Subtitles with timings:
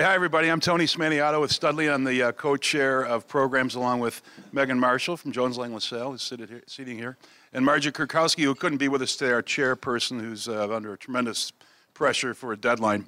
[0.00, 0.48] Hi, everybody.
[0.48, 1.90] I'm Tony Smaniotto with Studley.
[1.90, 6.28] I'm the uh, co-chair of programs along with Megan Marshall from Jones Lang LaSalle, who's
[6.28, 7.16] here, sitting here,
[7.52, 11.52] and Margie Kurkowski, who couldn't be with us today, our chairperson, who's uh, under tremendous
[11.94, 13.06] pressure for a deadline.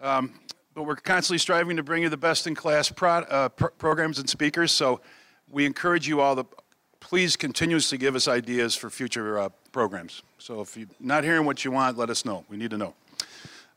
[0.00, 0.34] Um,
[0.74, 4.72] but we're constantly striving to bring you the best-in-class pro- uh, programs and speakers.
[4.72, 5.00] So
[5.48, 6.44] we encourage you all to
[6.98, 10.24] please continuously give us ideas for future uh, programs.
[10.38, 12.44] So if you're not hearing what you want, let us know.
[12.48, 12.94] We need to know.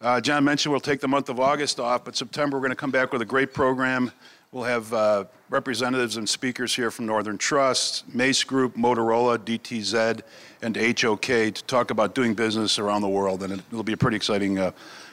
[0.04, 2.76] Uh, John mentioned we'll take the month of August off, but September we're going to
[2.76, 4.12] come back with a great program.
[4.52, 10.22] We'll have uh, representatives and speakers here from Northern Trust, Mace Group, Motorola, DTZ,
[10.62, 13.44] and HOK to talk about doing business around the world.
[13.44, 14.72] And it'll be a pretty exciting uh,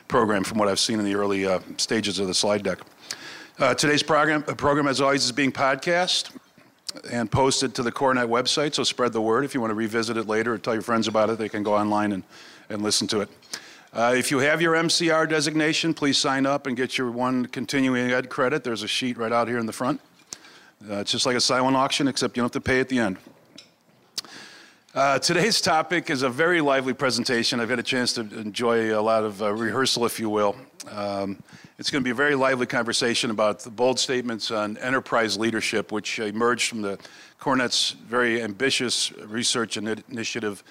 [0.08, 2.80] program from what I've seen in the early uh, stages of the slide deck.
[3.60, 6.36] Uh, today's program, uh, program, as always, is being podcast
[7.12, 9.44] and posted to the CoreNet website, so spread the word.
[9.44, 11.62] If you want to revisit it later or tell your friends about it, they can
[11.62, 12.24] go online and,
[12.68, 13.28] and listen to it.
[13.92, 18.12] Uh, if you have your MCR designation, please sign up and get your one continuing
[18.12, 18.62] ed credit.
[18.62, 20.00] There's a sheet right out here in the front.
[20.88, 23.00] Uh, it's just like a silent auction, except you don't have to pay at the
[23.00, 23.16] end.
[24.94, 27.58] Uh, today's topic is a very lively presentation.
[27.58, 30.54] I've had a chance to enjoy a lot of uh, rehearsal, if you will.
[30.88, 31.42] Um,
[31.76, 35.90] it's going to be a very lively conversation about the bold statements on enterprise leadership,
[35.90, 36.96] which emerged from the
[37.40, 40.62] CoreNet's very ambitious research initiative,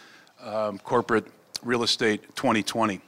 [0.42, 1.28] um, Corporate
[1.64, 3.02] Real Estate 2020.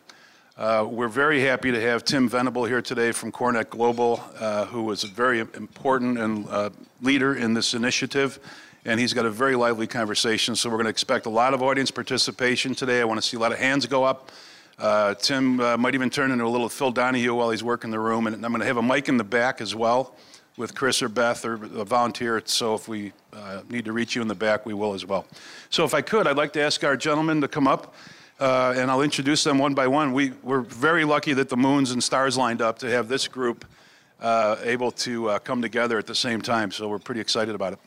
[0.58, 4.92] Uh, we're very happy to have Tim Venable here today from CoreNet Global, uh, who
[4.92, 6.70] is a very important and uh,
[7.02, 8.38] leader in this initiative,
[8.84, 10.54] and he's got a very lively conversation.
[10.58, 13.00] So we're going to expect a lot of audience participation today.
[13.00, 14.30] I want to see a lot of hands go up.
[14.78, 18.00] Uh, Tim uh, might even turn into a little Phil Donahue while he's working the
[18.00, 20.16] room, and I'm going to have a mic in the back as well
[20.58, 22.42] with Chris or Beth or a volunteer.
[22.44, 25.26] So if we uh, need to reach you in the back, we will as well.
[25.70, 27.96] So if I could, I'd like to ask our gentlemen to come up
[28.42, 30.14] uh, and I'll introduce them one by one.
[30.14, 33.66] We, we're very lucky that the moons and stars lined up to have this group
[34.20, 37.74] uh, able to uh, come together at the same time, so we're pretty excited about
[37.74, 37.80] it.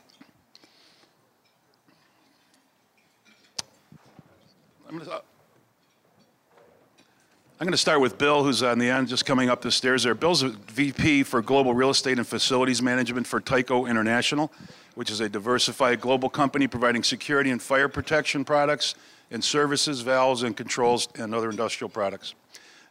[4.87, 5.21] I'm going to.
[7.57, 10.13] I'm to start with Bill, who's on the end, just coming up the stairs there.
[10.13, 14.51] Bill's a VP for Global Real Estate and Facilities Management for Tyco International,
[14.95, 18.95] which is a diversified global company providing security and fire protection products
[19.31, 22.35] and services, valves, and controls, and other industrial products.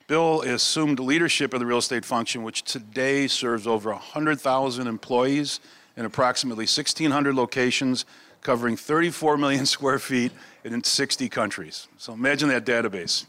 [0.07, 5.61] Bill assumed leadership of the real estate function, which today serves over 100,000 employees
[5.97, 8.05] in approximately 1,600 locations,
[8.43, 10.33] covering 34 million square feet
[10.65, 11.89] in 60 countries.
[11.97, 13.25] So imagine that database.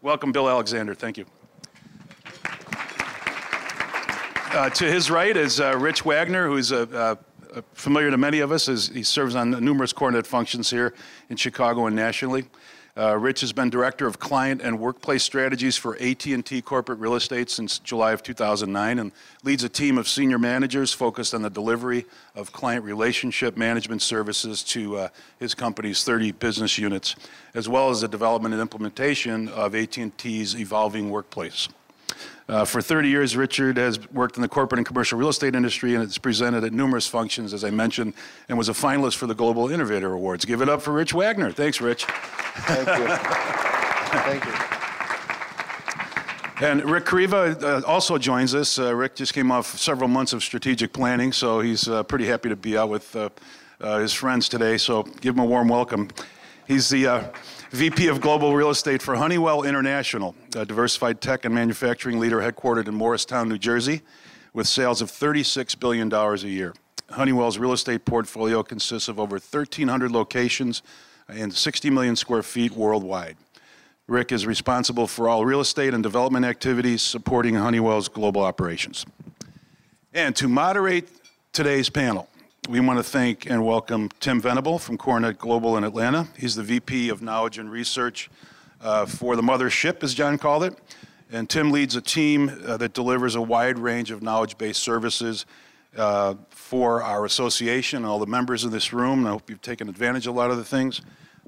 [0.00, 0.94] Welcome, Bill Alexander.
[0.94, 1.26] Thank you.
[4.52, 7.14] Uh, to his right is uh, Rich Wagner, who's a, a uh,
[7.74, 10.94] familiar to many of us as he serves on numerous CoreNet functions here
[11.28, 12.44] in Chicago and nationally.
[12.94, 17.48] Uh, Rich has been director of client and workplace strategies for AT&T Corporate Real Estate
[17.48, 19.12] since July of 2009 and
[19.44, 22.04] leads a team of senior managers focused on the delivery
[22.34, 25.08] of client relationship management services to uh,
[25.38, 27.16] his company's 30 business units,
[27.54, 31.68] as well as the development and implementation of AT&T's evolving workplace.
[32.48, 35.94] Uh, for 30 years, Richard has worked in the corporate and commercial real estate industry
[35.94, 38.14] and has presented at numerous functions, as I mentioned,
[38.48, 40.44] and was a finalist for the Global Innovator Awards.
[40.44, 41.52] Give it up for Rich Wagner.
[41.52, 42.04] Thanks, Rich.
[42.04, 43.06] Thank you.
[44.20, 44.72] Thank you.
[46.62, 48.78] And Rick Kriva uh, also joins us.
[48.78, 52.48] Uh, Rick just came off several months of strategic planning, so he's uh, pretty happy
[52.50, 53.30] to be out with uh,
[53.80, 54.76] uh, his friends today.
[54.78, 56.08] So give him a warm welcome.
[56.68, 57.24] He's the uh,
[57.72, 62.86] VP of Global Real Estate for Honeywell International, a diversified tech and manufacturing leader headquartered
[62.86, 64.02] in Morristown, New Jersey,
[64.52, 66.74] with sales of $36 billion a year.
[67.12, 70.82] Honeywell's real estate portfolio consists of over 1,300 locations
[71.28, 73.38] and 60 million square feet worldwide.
[74.06, 79.06] Rick is responsible for all real estate and development activities supporting Honeywell's global operations.
[80.12, 81.08] And to moderate
[81.54, 82.28] today's panel,
[82.68, 86.28] we want to thank and welcome Tim Venable from CoreNet Global in Atlanta.
[86.38, 88.30] He's the VP of Knowledge and Research
[88.80, 90.78] uh, for the mothership, as John called it.
[91.32, 95.44] And Tim leads a team uh, that delivers a wide range of knowledge based services
[95.96, 99.20] uh, for our association and all the members in this room.
[99.20, 101.00] And I hope you've taken advantage of a lot of the things,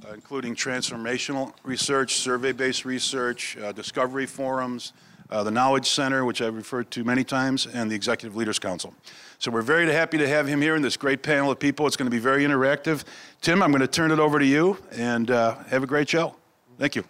[0.04, 4.92] uh, including transformational research, survey based research, uh, discovery forums,
[5.30, 8.94] uh, the Knowledge Center, which I've referred to many times, and the Executive Leaders Council.
[9.38, 11.86] So we're very happy to have him here in this great panel of people.
[11.86, 13.04] It's going to be very interactive.
[13.40, 16.36] Tim, I'm going to turn it over to you and uh, have a great show.
[16.78, 17.04] Thank you.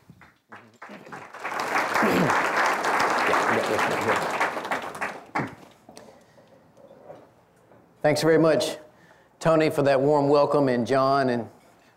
[8.03, 8.77] Thanks very much,
[9.41, 11.49] Tony, for that warm welcome, and John and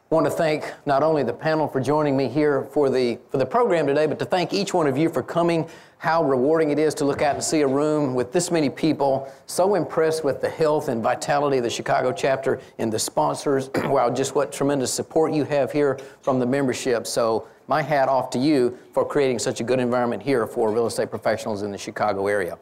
[0.10, 3.46] want to thank not only the panel for joining me here for the, for the
[3.46, 5.68] program today, but to thank each one of you for coming.
[5.98, 9.32] How rewarding it is to look out and see a room with this many people.
[9.48, 13.70] So impressed with the health and vitality of the Chicago chapter and the sponsors.
[13.76, 17.06] wow, just what tremendous support you have here from the membership.
[17.08, 20.88] So, my hat off to you for creating such a good environment here for real
[20.88, 22.58] estate professionals in the Chicago area.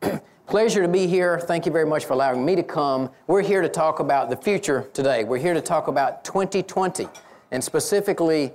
[0.50, 1.38] Pleasure to be here.
[1.38, 3.08] Thank you very much for allowing me to come.
[3.28, 5.22] We're here to talk about the future today.
[5.22, 7.06] We're here to talk about 2020
[7.52, 8.52] and specifically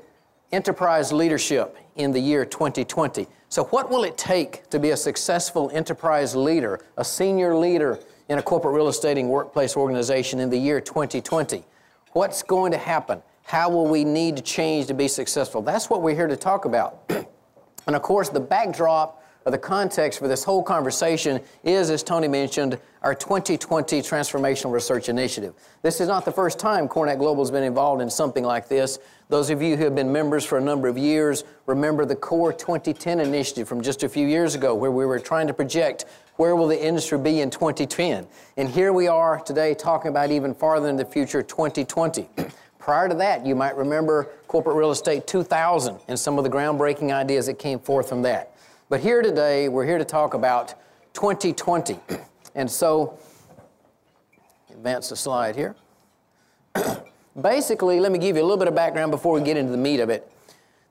[0.52, 3.28] enterprise leadership in the year 2020.
[3.48, 7.98] So, what will it take to be a successful enterprise leader, a senior leader
[8.28, 11.64] in a corporate real estate and workplace organization in the year 2020?
[12.12, 13.22] What's going to happen?
[13.44, 15.62] How will we need to change to be successful?
[15.62, 17.04] That's what we're here to talk about.
[17.88, 19.22] and of course, the backdrop
[19.52, 25.54] the context for this whole conversation is, as Tony mentioned, our 2020 Transformational Research Initiative.
[25.84, 28.98] This is not the first time CoreNet Global has been involved in something like this.
[29.30, 32.54] Those of you who have been members for a number of years remember the Core
[32.54, 36.06] 2010 initiative from just a few years ago, where we were trying to project
[36.38, 38.26] where will the industry be in 2010.
[38.58, 42.28] And here we are today talking about even farther in the future, 2020.
[42.80, 47.12] Prior to that, you might remember Corporate Real Estate 2000 and some of the groundbreaking
[47.12, 48.55] ideas that came forth from that.
[48.88, 50.76] But here today, we're here to talk about
[51.14, 52.00] 2020.
[52.54, 53.18] And so,
[54.70, 55.76] advance the slide here.
[57.42, 59.78] Basically, let me give you a little bit of background before we get into the
[59.78, 60.32] meat of it.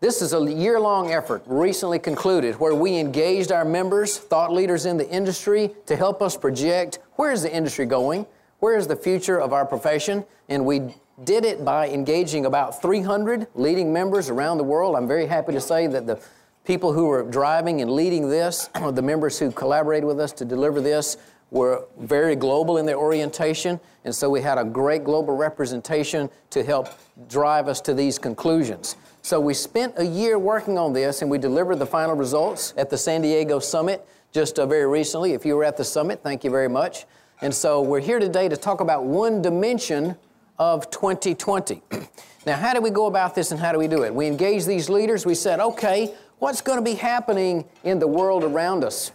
[0.00, 4.87] This is a year long effort recently concluded where we engaged our members, thought leaders
[4.87, 8.26] in the industry, to help us project where is the industry going,
[8.58, 13.46] where is the future of our profession, and we did it by engaging about 300
[13.55, 14.96] leading members around the world.
[14.96, 16.20] I'm very happy to say that the
[16.65, 20.81] people who were driving and leading this, the members who collaborated with us to deliver
[20.81, 21.17] this,
[21.51, 26.65] were very global in their orientation, and so we had a great global representation to
[26.65, 26.89] help
[27.29, 28.97] drive us to these conclusions.
[29.23, 32.91] So we spent a year working on this, and we delivered the final results at
[32.91, 35.33] the San Diego Summit just uh, very recently.
[35.33, 37.07] If you were at the summit, thank you very much.
[37.41, 40.17] And so we're here today to talk about one dimension
[40.59, 41.83] of 2020.
[42.47, 44.13] now, how do we go about this and how do we do it?
[44.13, 45.25] We engaged these leaders.
[45.25, 49.12] We said, okay, what's going to be happening in the world around us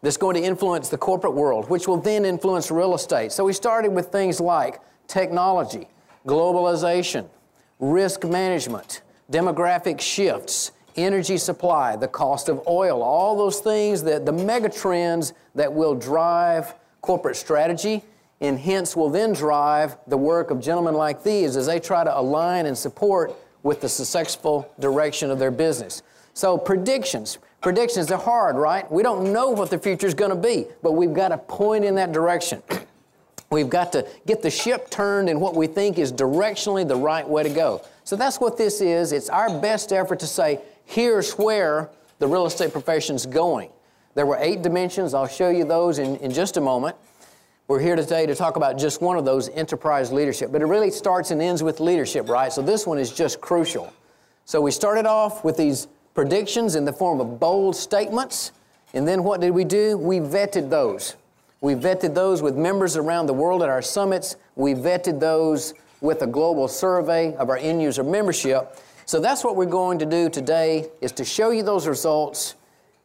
[0.00, 3.32] that's going to influence the corporate world, which will then influence real estate.
[3.32, 5.88] So we started with things like technology,
[6.24, 7.26] globalization,
[7.80, 9.02] risk management,
[9.32, 15.32] demographic shifts, energy supply, the cost of oil, all those things that the mega trends
[15.56, 18.04] that will drive corporate strategy
[18.40, 22.16] and hence will then drive the work of gentlemen like these as they try to
[22.16, 23.34] align and support
[23.64, 26.02] with the successful direction of their business.
[26.34, 27.38] So, predictions.
[27.60, 28.90] Predictions are hard, right?
[28.92, 31.84] We don't know what the future is going to be, but we've got to point
[31.84, 32.62] in that direction.
[33.50, 37.26] we've got to get the ship turned in what we think is directionally the right
[37.26, 37.82] way to go.
[38.04, 39.12] So, that's what this is.
[39.12, 43.70] It's our best effort to say, here's where the real estate profession is going.
[44.14, 45.14] There were eight dimensions.
[45.14, 46.96] I'll show you those in, in just a moment.
[47.66, 50.90] We're here today to talk about just one of those enterprise leadership, but it really
[50.90, 52.52] starts and ends with leadership, right?
[52.52, 53.90] So this one is just crucial.
[54.44, 58.52] So we started off with these predictions in the form of bold statements,
[58.92, 59.96] and then what did we do?
[59.96, 61.16] We vetted those.
[61.62, 64.36] We vetted those with members around the world at our summits.
[64.56, 65.72] We vetted those
[66.02, 68.76] with a global survey of our end user membership.
[69.06, 72.56] So that's what we're going to do today is to show you those results,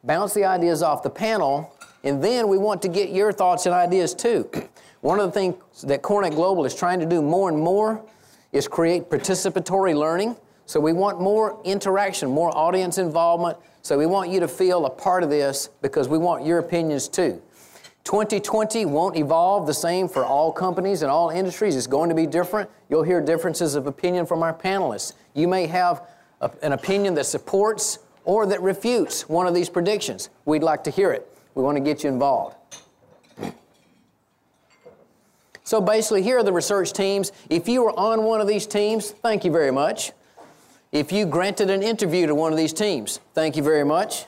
[0.04, 1.74] bounce the ideas off the panel,
[2.04, 4.50] and then we want to get your thoughts and ideas too.
[5.00, 8.04] One of the things that CoreNet Global is trying to do more and more
[8.52, 10.36] is create participatory learning.
[10.66, 13.58] So we want more interaction, more audience involvement.
[13.82, 17.08] So we want you to feel a part of this because we want your opinions
[17.08, 17.40] too.
[18.04, 21.76] 2020 won't evolve the same for all companies and all industries.
[21.76, 22.68] It's going to be different.
[22.88, 25.12] You'll hear differences of opinion from our panelists.
[25.34, 26.06] You may have
[26.40, 30.30] a, an opinion that supports or that refutes one of these predictions.
[30.44, 31.29] We'd like to hear it.
[31.54, 32.56] We want to get you involved.
[35.64, 37.30] So basically, here are the research teams.
[37.48, 40.12] If you were on one of these teams, thank you very much.
[40.90, 44.24] If you granted an interview to one of these teams, thank you very much.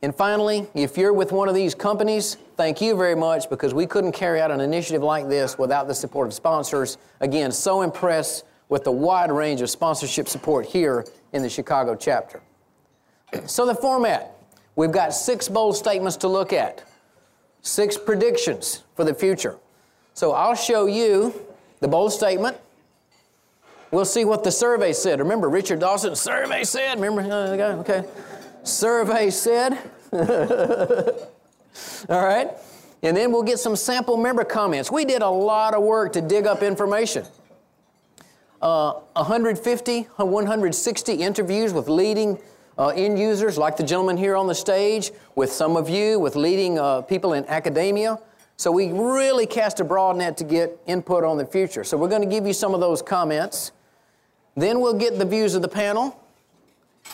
[0.00, 3.86] And finally, if you're with one of these companies, thank you very much because we
[3.86, 6.98] couldn't carry out an initiative like this without the support of sponsors.
[7.20, 12.42] Again, so impressed with the wide range of sponsorship support here in the Chicago chapter.
[13.46, 14.33] So, the format
[14.76, 16.82] We've got six bold statements to look at,
[17.62, 19.56] six predictions for the future.
[20.14, 21.34] So I'll show you
[21.80, 22.56] the bold statement.
[23.90, 25.20] We'll see what the survey said.
[25.20, 26.98] Remember, Richard Dawson, survey said.
[27.00, 27.72] Remember uh, the guy?
[27.74, 28.04] Okay.
[28.64, 29.78] Survey said.
[32.08, 32.50] All right.
[33.02, 34.90] And then we'll get some sample member comments.
[34.90, 37.24] We did a lot of work to dig up information.
[38.62, 42.38] Uh, 150, 160 interviews with leading
[42.78, 46.36] uh, end users, like the gentleman here on the stage, with some of you, with
[46.36, 48.18] leading uh, people in academia.
[48.56, 51.84] So we really cast a broad net to get input on the future.
[51.84, 53.72] So we're going to give you some of those comments.
[54.56, 56.20] Then we'll get the views of the panel.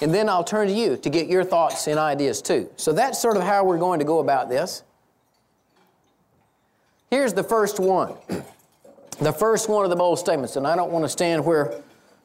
[0.03, 2.71] And then I'll turn to you to get your thoughts and ideas too.
[2.77, 4.83] So that's sort of how we're going to go about this.
[7.11, 8.15] Here's the first one.
[9.21, 11.75] the first one of the bold statements, and I don't want to stand where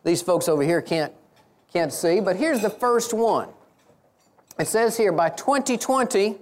[0.04, 1.12] these folks over here can't,
[1.76, 3.50] can't see, but here's the first one.
[4.58, 6.38] It says here by 2020,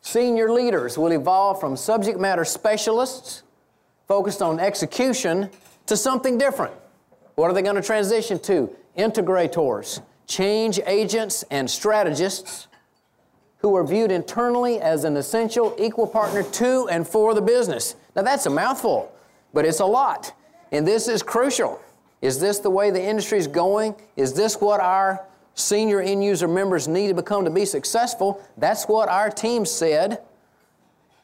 [0.00, 3.42] senior leaders will evolve from subject matter specialists
[4.08, 5.50] focused on execution
[5.84, 6.72] to something different.
[7.34, 8.74] What are they going to transition to?
[8.96, 12.66] Integrators, change agents, and strategists
[13.58, 17.94] who are viewed internally as an essential equal partner to and for the business.
[18.16, 19.12] Now, that's a mouthful,
[19.52, 20.32] but it's a lot.
[20.70, 21.78] And this is crucial.
[22.22, 23.96] Is this the way the industry is going?
[24.16, 28.40] Is this what our senior end user members need to become to be successful?
[28.56, 30.22] That's what our team said.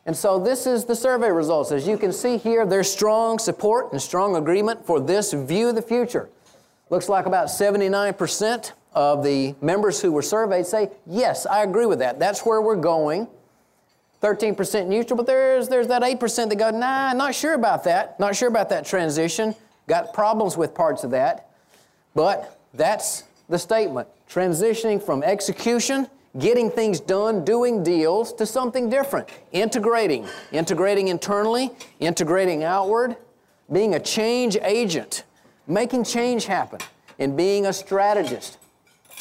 [0.05, 1.71] And so this is the survey results.
[1.71, 5.77] As you can see here, there's strong support and strong agreement for this view of
[5.77, 6.29] the future.
[6.91, 11.99] Looks like about 79% of the members who were surveyed say, yes, I agree with
[12.01, 12.19] that.
[12.19, 13.29] That's where we're going.
[14.23, 18.19] 13% neutral, but there's, there's that 8% that go, nah, not sure about that.
[18.19, 19.55] Not sure about that transition.
[19.89, 21.51] Got problems with parts of that.
[22.15, 24.07] But that's the statement.
[24.31, 26.07] Transitioning from execution,
[26.39, 29.29] getting things done, doing deals, to something different.
[29.51, 30.29] Integrating.
[30.53, 33.17] Integrating internally, integrating outward,
[33.73, 35.25] being a change agent,
[35.67, 36.81] making change happen,
[37.19, 38.59] and being a strategist.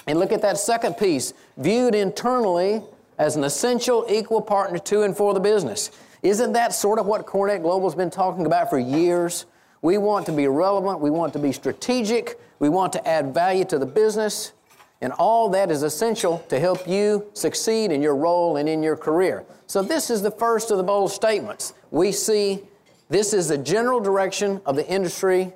[0.06, 2.82] And look at that second piece viewed internally
[3.18, 5.92] as an essential equal partner to and for the business.
[6.24, 9.46] Isn't that sort of what CoreNet Global's been talking about for years?
[9.88, 13.64] We want to be relevant, we want to be strategic, we want to add value
[13.64, 14.52] to the business,
[15.00, 18.98] and all that is essential to help you succeed in your role and in your
[18.98, 19.46] career.
[19.66, 21.74] So, this is the first of the bold statements.
[21.90, 22.64] We see
[23.08, 25.54] this is the general direction of the industry.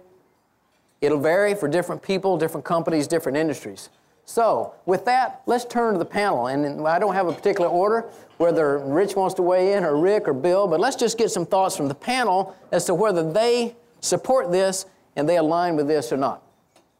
[1.02, 3.90] It'll vary for different people, different companies, different industries.
[4.24, 6.48] So, with that, let's turn to the panel.
[6.48, 8.06] And I don't have a particular order,
[8.38, 11.46] whether Rich wants to weigh in, or Rick, or Bill, but let's just get some
[11.46, 16.12] thoughts from the panel as to whether they support this and they align with this
[16.12, 16.44] or not.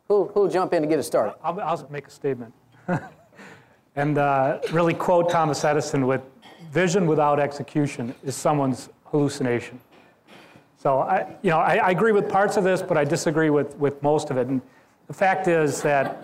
[0.08, 1.36] Who'll, who'll jump in to get it started?
[1.44, 2.54] I'll, I'll make a statement.
[3.96, 6.22] and uh, really quote Thomas Edison with
[6.72, 9.80] vision without execution is someone's hallucination.
[10.78, 13.78] So I, you know, I, I agree with parts of this, but I disagree with,
[13.78, 14.48] with most of it.
[14.48, 14.62] And
[15.08, 16.24] the fact is that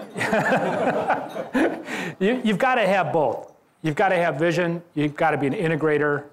[2.20, 3.54] you, you've got to have both.
[3.84, 6.26] You've got to have vision, you've got to be an integrator,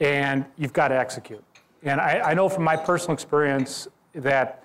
[0.00, 1.44] and you've got to execute.
[1.84, 4.64] And I, I know from my personal experience that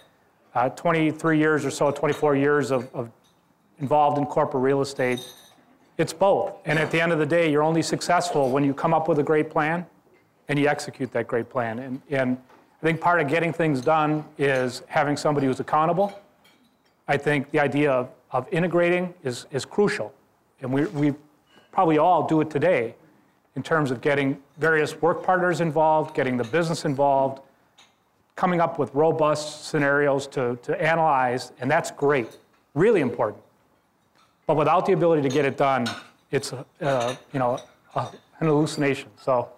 [0.56, 3.12] uh, 23 years or so, 24 years of, of
[3.80, 5.20] involved in corporate real estate,
[5.98, 6.54] it's both.
[6.66, 9.20] And at the end of the day, you're only successful when you come up with
[9.20, 9.86] a great plan
[10.48, 11.80] and you execute that great plan.
[11.80, 12.38] And, and
[12.82, 16.20] I think part of getting things done is having somebody who's accountable
[17.10, 20.14] I think the idea of, of integrating is, is crucial.
[20.62, 21.16] And we, we
[21.72, 22.94] probably all do it today
[23.56, 27.42] in terms of getting various work partners involved, getting the business involved,
[28.36, 32.38] coming up with robust scenarios to, to analyze, and that's great,
[32.74, 33.42] really important.
[34.48, 35.88] But without the ability to get it done,
[36.32, 37.60] it's a, you know,
[37.96, 38.08] a,
[38.40, 39.10] an hallucination.
[39.22, 39.50] So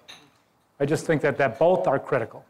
[0.80, 2.44] I just think that, that both are critical.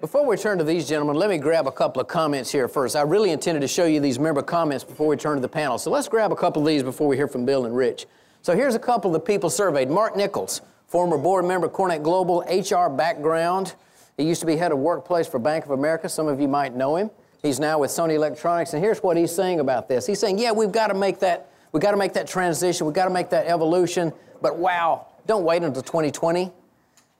[0.00, 2.94] Before we turn to these gentlemen, let me grab a couple of comments here first.
[2.94, 5.76] I really intended to show you these member comments before we turn to the panel.
[5.78, 8.06] So let's grab a couple of these before we hear from Bill and Rich.
[8.48, 9.90] So here's a couple of the people surveyed.
[9.90, 13.74] Mark Nichols, former board member, CoreNet Global, HR background.
[14.16, 16.08] He used to be head of workplace for Bank of America.
[16.08, 17.10] Some of you might know him.
[17.42, 20.06] He's now with Sony Electronics, and here's what he's saying about this.
[20.06, 21.50] He's saying, "Yeah, we've got to make that.
[21.72, 22.86] We've got to make that transition.
[22.86, 24.14] We've got to make that evolution.
[24.40, 26.50] But wow, don't wait until 2020.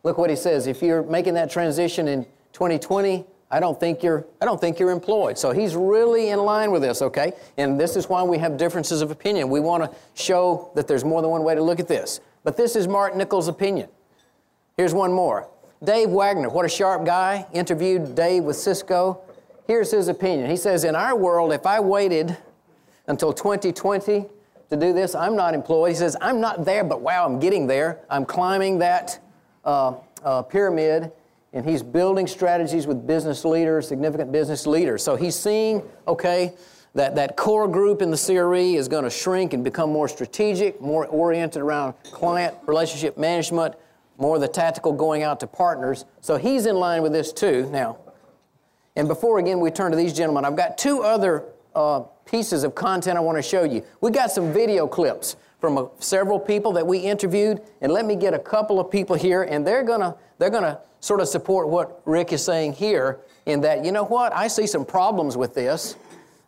[0.04, 0.66] Look what he says.
[0.66, 4.90] If you're making that transition in 2020, I don't think you're I don't think you're
[4.90, 5.38] employed.
[5.38, 7.32] So he's really in line with this, okay?
[7.56, 9.48] And this is why we have differences of opinion.
[9.48, 12.20] We want to show that there's more than one way to look at this.
[12.44, 13.88] But this is Martin Nichols' opinion.
[14.76, 15.48] Here's one more.
[15.82, 19.20] Dave Wagner, what a sharp guy, interviewed Dave with Cisco.
[19.66, 20.50] Here's his opinion.
[20.50, 22.36] He says, In our world, if I waited
[23.06, 24.26] until 2020
[24.70, 25.90] to do this, I'm not employed.
[25.90, 28.00] He says, I'm not there, but wow, I'm getting there.
[28.10, 29.20] I'm climbing that
[29.64, 31.12] uh, uh, pyramid
[31.52, 35.02] and he's building strategies with business leaders, significant business leaders.
[35.02, 36.54] So he's seeing, okay,
[36.94, 40.80] that, that core group in the CRE is going to shrink and become more strategic,
[40.80, 43.74] more oriented around client relationship management,
[44.18, 46.04] more of the tactical going out to partners.
[46.20, 47.68] So he's in line with this too.
[47.70, 47.98] Now,
[48.96, 52.74] and before again we turn to these gentlemen, I've got two other uh, pieces of
[52.74, 53.84] content I want to show you.
[54.00, 58.16] We got some video clips from uh, several people that we interviewed, and let me
[58.16, 62.02] get a couple of people here, and they're gonna they're gonna sort of support what
[62.04, 63.20] Rick is saying here.
[63.46, 65.96] In that, you know what, I see some problems with this.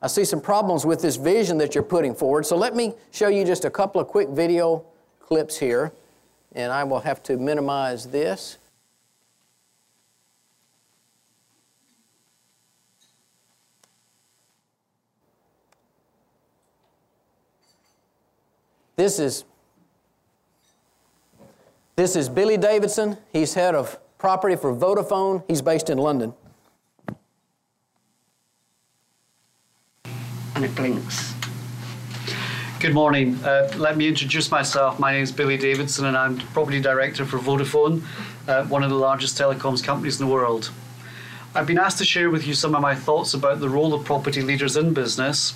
[0.02, 2.46] I see some problems with this vision that you're putting forward.
[2.46, 4.84] So let me show you just a couple of quick video
[5.18, 5.92] clips here,
[6.54, 8.58] and I will have to minimize this.
[18.96, 19.44] This is
[21.96, 23.16] this is Billy Davidson.
[23.32, 25.42] He's head of property for Vodafone.
[25.48, 26.34] He's based in London.
[30.54, 31.34] And it blinks.
[32.78, 33.42] Good morning.
[33.42, 34.98] Uh, let me introduce myself.
[34.98, 38.02] My name is Billy Davidson, and I'm property director for Vodafone,
[38.46, 40.70] uh, one of the largest telecoms companies in the world.
[41.54, 44.04] I've been asked to share with you some of my thoughts about the role of
[44.04, 45.54] property leaders in business.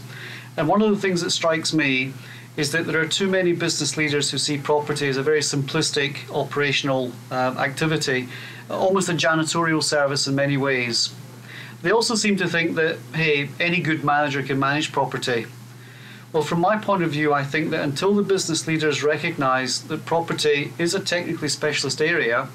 [0.56, 2.12] And one of the things that strikes me
[2.56, 6.30] is that there are too many business leaders who see property as a very simplistic
[6.34, 8.28] operational uh, activity,
[8.70, 11.14] almost a janitorial service in many ways.
[11.82, 15.46] They also seem to think that, hey, any good manager can manage property.
[16.32, 20.04] Well, from my point of view, I think that until the business leaders recognize that
[20.04, 22.48] property is a technically specialist area,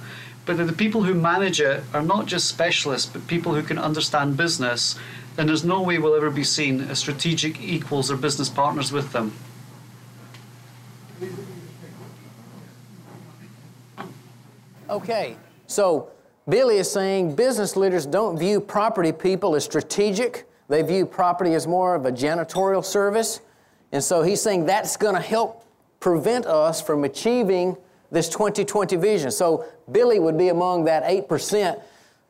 [0.45, 3.77] but that the people who manage it are not just specialists, but people who can
[3.77, 4.97] understand business,
[5.35, 9.13] then there's no way we'll ever be seen as strategic equals or business partners with
[9.13, 9.31] them.
[14.89, 15.37] Okay,
[15.69, 16.09] so
[16.49, 20.49] Billy is saying business leaders don't view property people as strategic.
[20.67, 23.39] They view property as more of a janitorial service.
[23.91, 25.63] And so he's saying that's going to help
[25.99, 27.77] prevent us from achieving
[28.11, 29.29] this 2020 vision.
[29.29, 31.79] So Billy would be among that 8%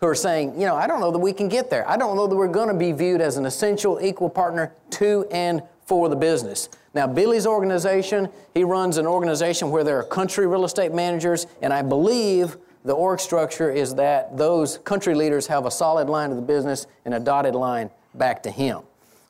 [0.02, 1.90] who are saying, you know, I don't know that we can get there.
[1.90, 5.26] I don't know that we're going to be viewed as an essential equal partner to
[5.32, 6.68] and for the business.
[6.94, 11.72] Now, Billy's organization, he runs an organization where there are country real estate managers, and
[11.72, 16.36] I believe the org structure is that those country leaders have a solid line to
[16.36, 18.82] the business and a dotted line back to him.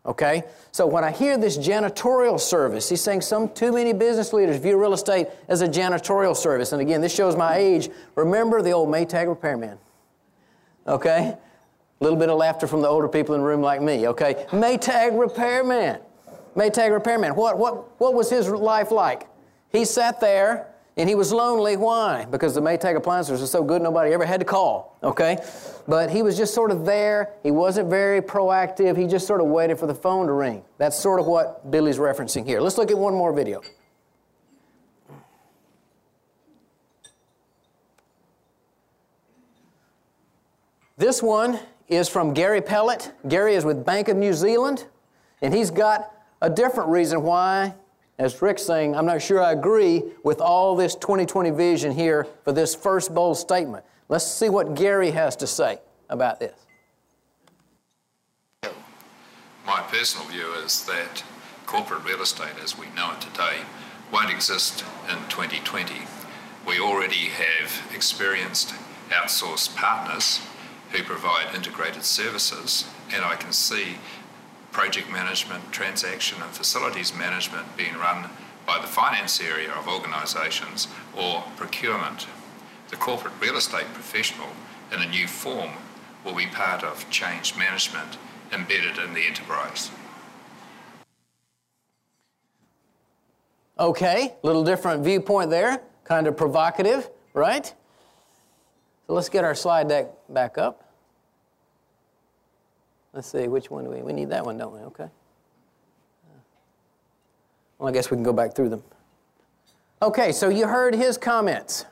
[0.05, 0.43] Okay?
[0.71, 4.79] So when I hear this janitorial service, he's saying some too many business leaders view
[4.79, 6.71] real estate as a janitorial service.
[6.71, 7.89] And again, this shows my age.
[8.15, 9.77] Remember the old Maytag repairman.
[10.88, 11.35] Okay?
[11.99, 14.45] A little bit of laughter from the older people in the room like me, okay?
[14.51, 15.99] Maytag repairman.
[16.55, 17.35] Maytag repairman.
[17.35, 19.27] What, what, what was his life like?
[19.69, 20.68] He sat there
[20.99, 21.77] and he was lonely.
[21.77, 22.25] Why?
[22.25, 25.38] Because the Maytag appliances were so good nobody ever had to call, okay?
[25.88, 27.35] But he was just sort of there.
[27.41, 28.97] He wasn't very proactive.
[28.97, 30.62] He just sort of waited for the phone to ring.
[30.77, 32.59] That's sort of what Billy's referencing here.
[32.59, 33.62] Let's look at one more video.
[40.97, 43.13] This one is from Gary Pellet.
[43.29, 44.85] Gary is with Bank of New Zealand,
[45.41, 47.73] and he's got a different reason why,
[48.19, 52.51] as Rick's saying, I'm not sure I agree with all this 2020 vision here for
[52.51, 53.86] this first bold statement.
[54.10, 55.79] Let's see what Gary has to say
[56.10, 56.53] about this.
[59.65, 61.23] My personal view is that
[61.65, 63.60] corporate real estate as we know it today
[64.12, 65.93] won't exist in 2020.
[66.67, 68.73] We already have experienced
[69.12, 70.41] outsourced partners
[70.91, 73.97] who provide integrated services, and I can see
[74.79, 78.29] project management, transaction and facilities management being run
[78.65, 80.87] by the finance area of organisations
[81.17, 82.27] or procurement.
[82.87, 84.47] The corporate real estate professional
[84.93, 85.71] in a new form
[86.23, 88.17] will be part of change management
[88.53, 89.91] embedded in the enterprise.
[93.77, 97.65] Okay, a little different viewpoint there, kind of provocative, right?
[97.65, 100.88] So let's get our slide deck back up.
[103.19, 104.79] Let's see, which one do we, we need that one, don't we?
[104.79, 105.03] Okay.
[105.03, 106.39] Uh,
[107.77, 108.82] well, I guess we can go back through them.
[110.01, 111.84] Okay, so you heard his comments.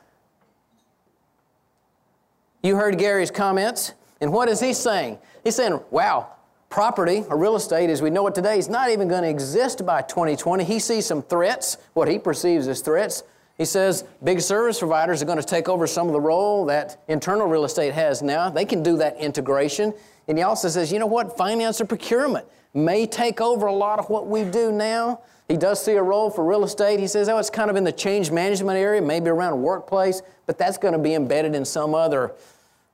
[2.62, 3.92] You heard Gary's comments.
[4.22, 5.18] And what is he saying?
[5.44, 6.32] He's saying, wow,
[6.70, 9.84] property or real estate as we know it today is not even going to exist
[9.84, 10.64] by 2020.
[10.64, 13.22] He sees some threats, what he perceives as threats.
[13.58, 17.02] He says big service providers are going to take over some of the role that
[17.06, 18.48] internal real estate has now.
[18.48, 19.92] They can do that integration.
[20.28, 21.36] And he also says, you know what?
[21.36, 25.22] Finance or procurement may take over a lot of what we do now.
[25.48, 27.00] He does see a role for real estate.
[27.00, 30.58] He says, oh, it's kind of in the change management area, maybe around workplace, but
[30.58, 32.34] that's going to be embedded in some other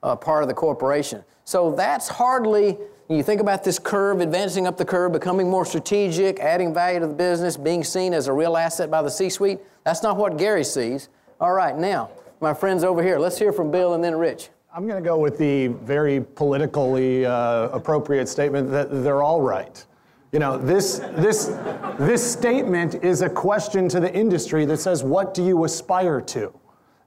[0.04, 1.24] uh, part of the corporation.
[1.44, 6.38] So that's hardly, you think about this curve, advancing up the curve, becoming more strategic,
[6.38, 9.58] adding value to the business, being seen as a real asset by the C suite.
[9.82, 11.08] That's not what Gary sees.
[11.40, 13.18] All right, now, my friends over here.
[13.18, 14.50] Let's hear from Bill and then Rich.
[14.76, 19.86] I'm going to go with the very politically uh, appropriate statement that they're all right.
[20.32, 21.56] You know, this, this,
[21.96, 26.52] this statement is a question to the industry that says, what do you aspire to?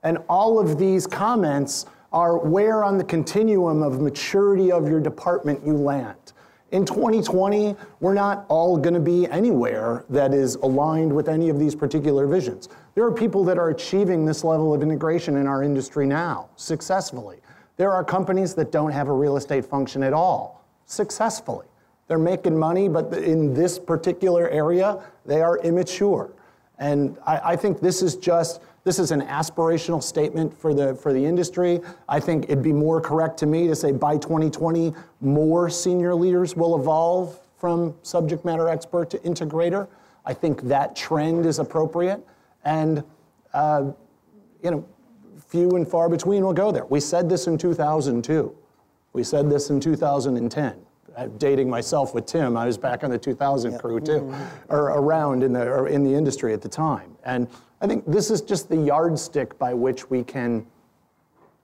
[0.04, 5.60] And all of these comments are where on the continuum of maturity of your department
[5.66, 6.32] you land.
[6.72, 11.60] In 2020, we're not all going to be anywhere that is aligned with any of
[11.60, 12.70] these particular visions.
[12.96, 17.42] There are people that are achieving this level of integration in our industry now successfully.
[17.78, 21.68] There are companies that don't have a real estate function at all successfully.
[22.08, 26.34] They're making money, but in this particular area, they are immature.
[26.80, 31.12] And I, I, think this is just this is an aspirational statement for the for
[31.12, 31.82] the industry.
[32.08, 36.56] I think it'd be more correct to me to say by 2020, more senior leaders
[36.56, 39.88] will evolve from subject matter expert to integrator.
[40.26, 42.26] I think that trend is appropriate,
[42.64, 43.04] and
[43.54, 43.92] uh,
[44.64, 44.86] you know,
[45.48, 46.86] few and far between will go there.
[46.86, 48.56] We said this in 2002.
[49.14, 50.88] We said this in 2010
[51.38, 53.78] dating myself with Tim, I was back on the 2000 yeah.
[53.78, 54.44] crew too, mm-hmm.
[54.70, 57.16] or around in the, or in the industry at the time.
[57.24, 57.48] And
[57.82, 60.66] I think this is just the yardstick by which we can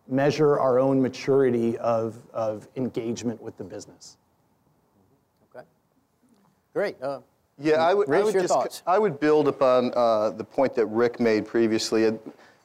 [0.07, 4.17] measure our own maturity of, of engagement with the business.
[5.55, 5.65] Okay.
[6.73, 7.01] Great.
[7.01, 7.19] Uh,
[7.59, 8.81] yeah, I would, I would just, thoughts.
[8.87, 12.05] I would build upon uh, the point that Rick made previously.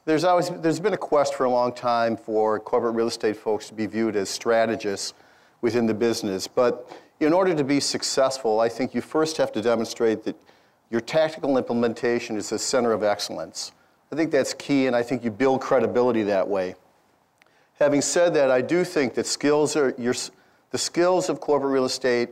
[0.09, 3.68] There's always, there's been a quest for a long time for corporate real estate folks
[3.68, 5.12] to be viewed as strategists
[5.61, 6.49] within the business.
[6.49, 6.90] But
[7.21, 10.35] in order to be successful, I think you first have to demonstrate that
[10.88, 13.73] your tactical implementation is the center of excellence.
[14.11, 16.75] I think that's key, and I think you build credibility that way.
[17.79, 20.14] Having said that, I do think that skills are your,
[20.71, 22.31] the skills of corporate real estate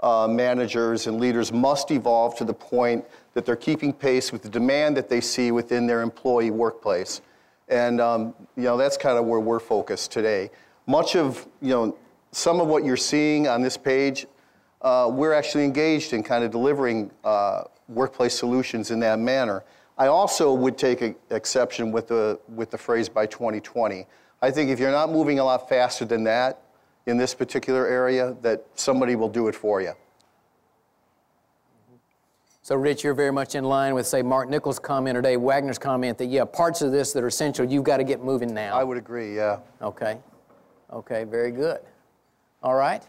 [0.00, 3.04] uh, managers and leaders must evolve to the point
[3.34, 7.20] that they're keeping pace with the demand that they see within their employee workplace.
[7.68, 10.50] And um, you know that's kind of where we're focused today.
[10.86, 11.96] Much of you know
[12.32, 14.26] some of what you're seeing on this page,
[14.82, 19.64] uh, we're actually engaged in kind of delivering uh, workplace solutions in that manner.
[19.98, 24.06] I also would take exception with the, with the phrase by 2020.
[24.42, 26.60] I think if you're not moving a lot faster than that
[27.06, 29.92] in this particular area, that somebody will do it for you.
[32.62, 36.18] So, Rich, you're very much in line with, say, Mark Nichols' comment today, Wagner's comment
[36.18, 38.76] that, yeah, parts of this that are essential, you've got to get moving now.
[38.76, 39.60] I would agree, yeah.
[39.80, 40.18] Okay.
[40.92, 41.78] Okay, very good.
[42.64, 43.04] All right.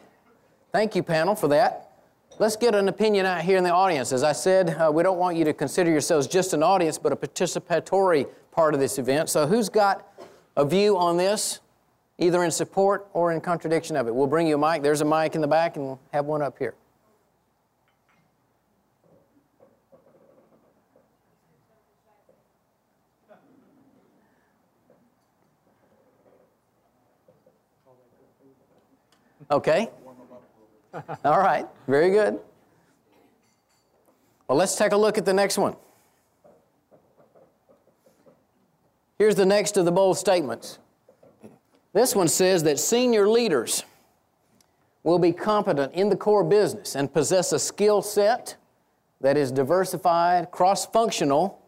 [0.71, 1.91] Thank you, panel, for that.
[2.37, 4.11] Let's get an opinion out here in the audience.
[4.11, 7.11] As I said, uh, we don't want you to consider yourselves just an audience, but
[7.11, 9.27] a participatory part of this event.
[9.27, 10.07] So, who's got
[10.55, 11.61] a view on this,
[12.17, 14.15] either in support or in contradiction of it?
[14.15, 14.81] We'll bring you a mic.
[14.81, 16.75] There's a mic in the back, and we'll have one up here.
[29.49, 29.89] Okay.
[31.23, 31.65] All right.
[31.87, 32.39] Very good.
[34.47, 35.75] Well, let's take a look at the next one.
[39.17, 40.79] Here's the next of the bold statements.
[41.97, 43.83] This one says that senior leaders
[45.01, 48.55] will be competent in the core business and possess a skill set
[49.19, 51.59] that is diversified, cross functional,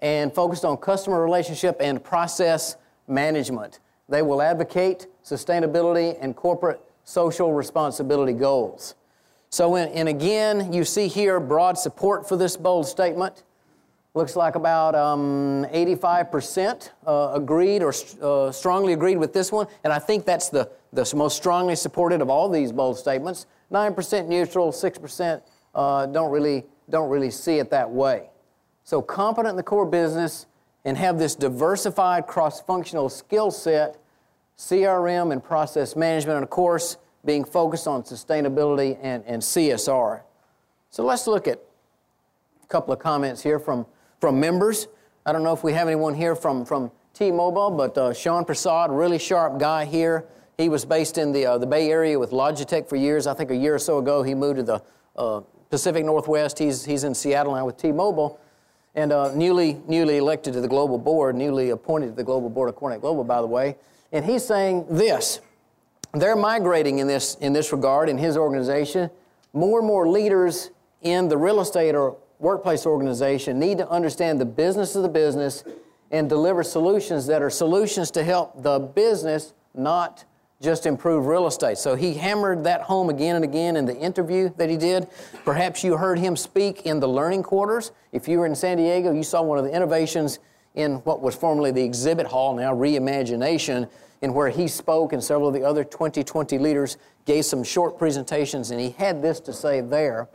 [0.00, 2.74] and focused on customer relationship and process
[3.06, 3.78] management.
[4.08, 8.96] They will advocate sustainability and corporate social responsibility goals.
[9.48, 13.44] So, in, and again, you see here broad support for this bold statement.
[14.14, 19.92] Looks like about um, 85% uh, agreed or uh, strongly agreed with this one, and
[19.92, 23.46] I think that's the, the most strongly supported of all these bold statements.
[23.72, 25.42] 9% neutral, 6%
[25.74, 28.28] uh, don't, really, don't really see it that way.
[28.84, 30.46] So, competent in the core business
[30.84, 33.96] and have this diversified cross functional skill set
[34.58, 40.22] CRM and process management, and of course, being focused on sustainability and, and CSR.
[40.90, 41.60] So let's look at
[42.62, 43.86] a couple of comments here from,
[44.22, 44.86] from members.
[45.26, 48.92] I don't know if we have anyone here from, from T-Mobile, but uh, Sean Prasad,
[48.92, 50.26] really sharp guy here.
[50.56, 53.26] He was based in the, uh, the Bay Area with Logitech for years.
[53.26, 54.82] I think a year or so ago he moved to the
[55.16, 56.56] uh, Pacific Northwest.
[56.56, 58.38] He's, he's in Seattle now with T-Mobile.
[58.94, 62.68] And uh, newly, newly elected to the global board, newly appointed to the global board
[62.68, 63.74] of CoreNet Global, by the way.
[64.12, 65.40] And he's saying this
[66.14, 69.10] they're migrating in this, in this regard in his organization.
[69.52, 74.44] More and more leaders in the real estate or workplace organization need to understand the
[74.44, 75.64] business of the business
[76.10, 80.24] and deliver solutions that are solutions to help the business, not
[80.60, 81.78] just improve real estate.
[81.78, 85.08] So he hammered that home again and again in the interview that he did.
[85.44, 87.92] Perhaps you heard him speak in the learning quarters.
[88.12, 90.38] If you were in San Diego, you saw one of the innovations
[90.74, 93.88] in what was formerly the exhibit hall, now reimagination,
[94.20, 98.70] in where he spoke and several of the other 2020 leaders gave some short presentations,
[98.70, 100.28] and he had this to say there.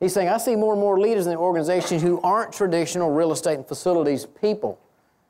[0.00, 3.32] He's saying, I see more and more leaders in the organization who aren't traditional real
[3.32, 4.80] estate and facilities people.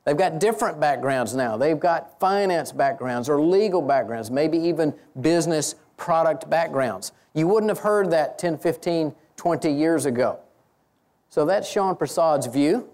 [0.05, 1.57] They've got different backgrounds now.
[1.57, 7.11] They've got finance backgrounds or legal backgrounds, maybe even business product backgrounds.
[7.33, 10.39] You wouldn't have heard that 10, 15, 20 years ago.
[11.29, 12.89] So that's Sean Prasad's view.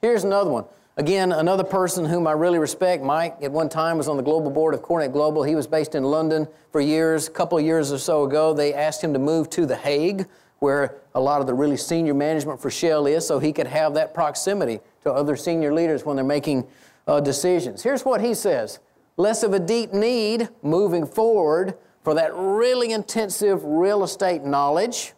[0.00, 0.64] Here's another one.
[1.00, 4.50] Again, another person whom I really respect, Mike, at one time was on the global
[4.50, 5.42] board of CoreNet Global.
[5.42, 7.26] He was based in London for years.
[7.26, 10.26] A couple of years or so ago, they asked him to move to The Hague,
[10.58, 13.94] where a lot of the really senior management for Shell is, so he could have
[13.94, 16.66] that proximity to other senior leaders when they're making
[17.06, 17.82] uh, decisions.
[17.82, 18.78] Here's what he says
[19.16, 25.14] less of a deep need moving forward for that really intensive real estate knowledge.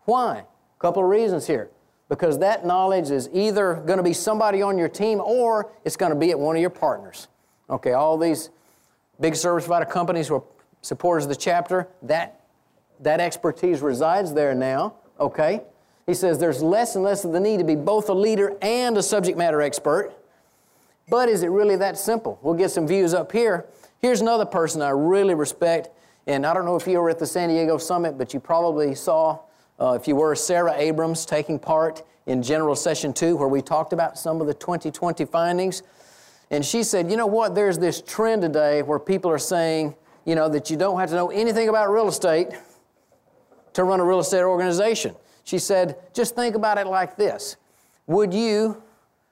[0.00, 0.38] Why?
[0.38, 1.70] A couple of reasons here
[2.12, 6.12] because that knowledge is either going to be somebody on your team or it's going
[6.12, 7.26] to be at one of your partners.
[7.70, 8.50] Okay, all these
[9.18, 10.44] big service provider companies who are
[10.82, 12.44] supporters of the chapter, that,
[13.00, 14.92] that expertise resides there now.
[15.18, 15.62] Okay?
[16.04, 18.94] He says there's less and less of the need to be both a leader and
[18.98, 20.12] a subject matter expert.
[21.08, 22.38] But is it really that simple?
[22.42, 23.64] We'll get some views up here.
[24.02, 25.88] Here's another person I really respect,
[26.26, 28.94] and I don't know if you were at the San Diego Summit, but you probably
[28.94, 29.38] saw
[29.80, 33.92] uh, if you were, Sarah Abrams taking part in General Session 2, where we talked
[33.92, 35.82] about some of the 2020 findings.
[36.50, 40.34] And she said, you know what, there's this trend today where people are saying, you
[40.34, 42.48] know, that you don't have to know anything about real estate
[43.72, 45.16] to run a real estate organization.
[45.44, 47.56] She said, just think about it like this
[48.06, 48.82] Would you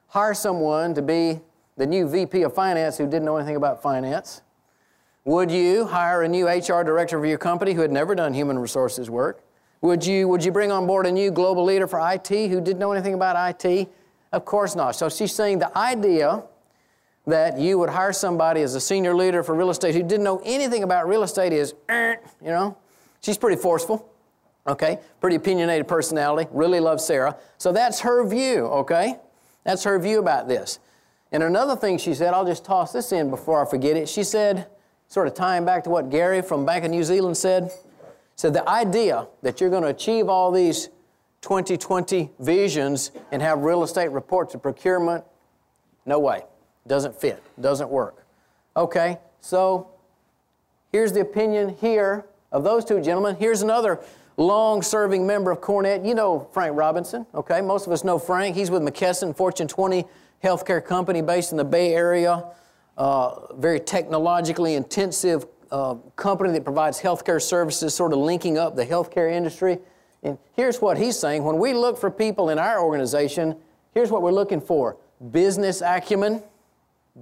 [0.08, 1.40] hire someone to be
[1.76, 4.42] the new VP of finance who didn't know anything about finance?
[5.24, 8.58] Would you hire a new HR director for your company who had never done human
[8.58, 9.44] resources work?
[9.82, 12.78] Would you, would you bring on board a new global leader for IT who didn't
[12.78, 13.88] know anything about IT?
[14.32, 14.94] Of course not.
[14.94, 16.42] So she's saying the idea
[17.26, 20.42] that you would hire somebody as a senior leader for real estate who didn't know
[20.44, 22.76] anything about real estate is, you know,
[23.20, 24.08] she's pretty forceful,
[24.66, 24.98] okay?
[25.20, 27.36] Pretty opinionated personality, really loves Sarah.
[27.58, 29.16] So that's her view, okay?
[29.64, 30.78] That's her view about this.
[31.32, 34.08] And another thing she said, I'll just toss this in before I forget it.
[34.08, 34.66] She said,
[35.08, 37.70] sort of tying back to what Gary from Bank of New Zealand said,
[38.40, 40.88] so the idea that you're going to achieve all these
[41.42, 45.24] 2020 visions and have real estate reports and procurement,
[46.06, 46.44] no way.
[46.86, 47.42] Doesn't fit.
[47.60, 48.24] Doesn't work.
[48.74, 49.90] Okay, so
[50.90, 53.36] here's the opinion here of those two gentlemen.
[53.36, 54.00] Here's another
[54.38, 56.08] long serving member of CoreNet.
[56.08, 57.60] You know Frank Robinson, okay?
[57.60, 58.56] Most of us know Frank.
[58.56, 60.06] He's with McKesson, Fortune 20
[60.42, 62.46] healthcare company based in the Bay Area.
[62.96, 68.84] Uh, very technologically intensive uh, company that provides healthcare services, sort of linking up the
[68.84, 69.78] healthcare industry.
[70.22, 73.56] And here's what he's saying when we look for people in our organization,
[73.94, 74.96] here's what we're looking for
[75.30, 76.42] business acumen,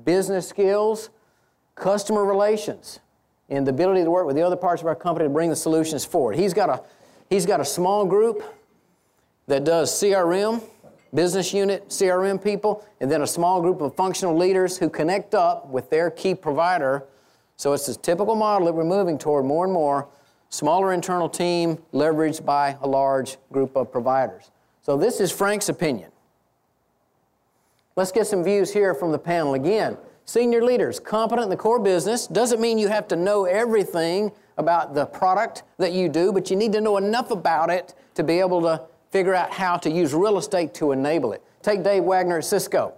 [0.05, 1.11] business skills,
[1.75, 3.01] customer relations,
[3.49, 5.57] and the ability to work with the other parts of our company to bring the
[5.57, 6.37] solutions forward.
[6.37, 6.83] He's got a,
[7.31, 8.43] he's got a small group
[9.47, 10.63] that does CRM,
[11.15, 15.69] business unit CRM people, and then a small group of functional leaders who connect up
[15.69, 17.05] with their key provider
[17.59, 20.07] so it's this typical model that we're moving toward more and more.
[20.49, 24.53] Smaller internal team leveraged by a large group of providers.
[24.81, 26.13] So this is Frank's opinion.
[27.97, 29.99] Let's get some views here from the panel again.
[30.25, 34.95] Senior leaders, competent in the core business, doesn't mean you have to know everything about
[34.95, 38.39] the product that you do, but you need to know enough about it to be
[38.39, 41.43] able to figure out how to use real estate to enable it.
[41.63, 42.95] Take Dave Wagner at Cisco.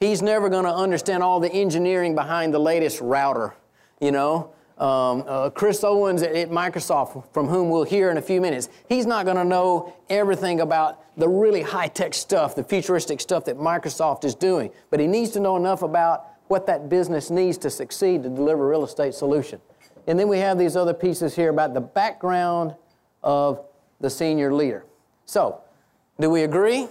[0.00, 3.54] He's never going to understand all the engineering behind the latest router
[4.00, 4.52] you know.
[4.78, 8.70] Um, uh, Chris Owens at, at, Microsoft, from whom we'll hear in a few minutes,
[8.88, 13.44] he's not going to know everything about the really high tech stuff, the futuristic stuff
[13.44, 14.70] that Microsoft is doing.
[14.88, 18.66] But he needs to know enough about what that business needs to succeed to deliver
[18.66, 19.60] real estate solution.
[20.06, 22.74] And then we have these other pieces here about the background
[23.22, 23.62] of
[24.00, 24.86] the senior leader.
[25.26, 25.60] So,
[26.18, 26.88] do we agree?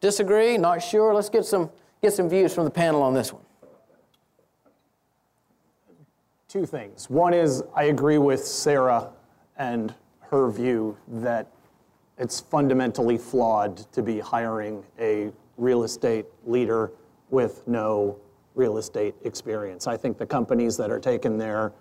[0.00, 0.56] Disagree?
[0.56, 1.14] Not sure?
[1.14, 1.70] Let's get some,
[2.02, 3.42] get some views from the panel on this one.
[6.48, 7.10] Two things.
[7.10, 9.10] One is I agree with Sarah
[9.58, 11.46] and her view that
[12.16, 16.90] it's fundamentally flawed to be hiring a real estate leader
[17.28, 18.16] with no
[18.54, 19.86] real estate experience.
[19.86, 21.74] I think the companies that are taking their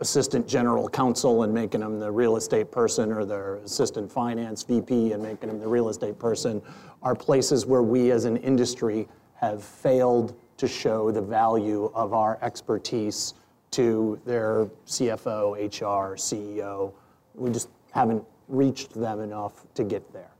[0.00, 5.12] assistant general counsel and making them the real estate person or their assistant finance VP
[5.12, 6.62] and making them the real estate person
[7.02, 12.38] are places where we as an industry have failed to show the value of our
[12.42, 13.34] expertise
[13.72, 16.92] to their CFO, HR, CEO.
[17.34, 20.30] We just haven't reached them enough to get there.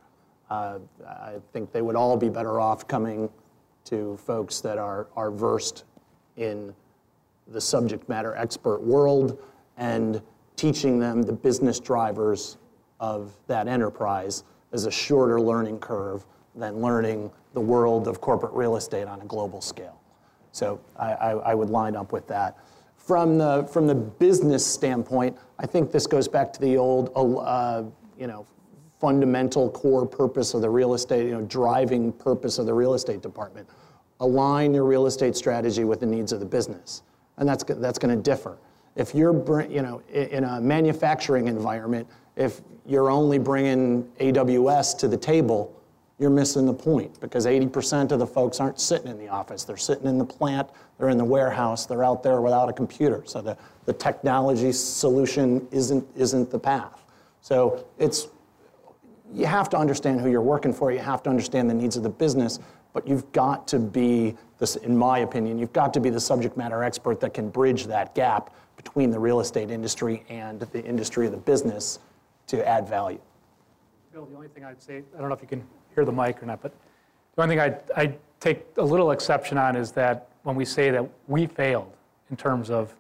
[0.51, 3.29] Uh, I think they would all be better off coming
[3.87, 5.85] to folks that are, are versed
[6.37, 6.75] in
[7.49, 9.39] the subject matter expert world
[9.77, 10.23] and
[10.57, 12.57] teaching them the business drivers
[13.01, 16.25] of that enterprise is a shorter learning curve
[16.55, 20.01] than learning the world of corporate real estate on a global scale.
[20.55, 22.57] So I, I, I would line up with that.
[22.97, 27.83] From the, from the business standpoint, I think this goes back to the old, uh,
[28.17, 28.47] you know,
[29.01, 33.21] fundamental core purpose of the real estate, you know, driving purpose of the real estate
[33.21, 33.69] department.
[34.21, 37.03] Align your real estate strategy with the needs of the business.
[37.37, 38.57] And that's, that's going to differ.
[38.95, 45.17] If you're, you know, in a manufacturing environment, if you're only bringing AWS to the
[45.17, 45.83] table,
[46.19, 49.65] you're missing the point because 80% of the folks aren't sitting in the office.
[49.65, 53.23] They're sitting in the plant, they're in the warehouse, they're out there without a computer.
[53.27, 57.05] So the, the technology solution isn't, isn't the path.
[57.41, 58.29] So it's,
[59.33, 62.05] you have to understand who you're working for, you have to understand the needs of
[62.05, 62.61] the business,
[62.93, 66.57] but you've got to be, this, in my opinion, you've got to be the subject
[66.57, 71.27] matter expert that can bridge that gap between the real estate industry and the industry
[71.27, 71.99] of the business
[72.47, 73.21] to add value.
[74.13, 76.43] Bill, the only thing I'd say, I don't know if you can hear the mic
[76.43, 76.73] or not, but
[77.37, 80.91] the only thing I'd, I'd take a little exception on is that when we say
[80.91, 81.93] that we failed
[82.31, 82.95] in terms of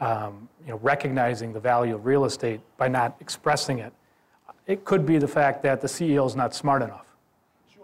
[0.00, 3.92] um, you know, recognizing the value of real estate by not expressing it,
[4.66, 7.06] it could be the fact that the CEO is not smart enough.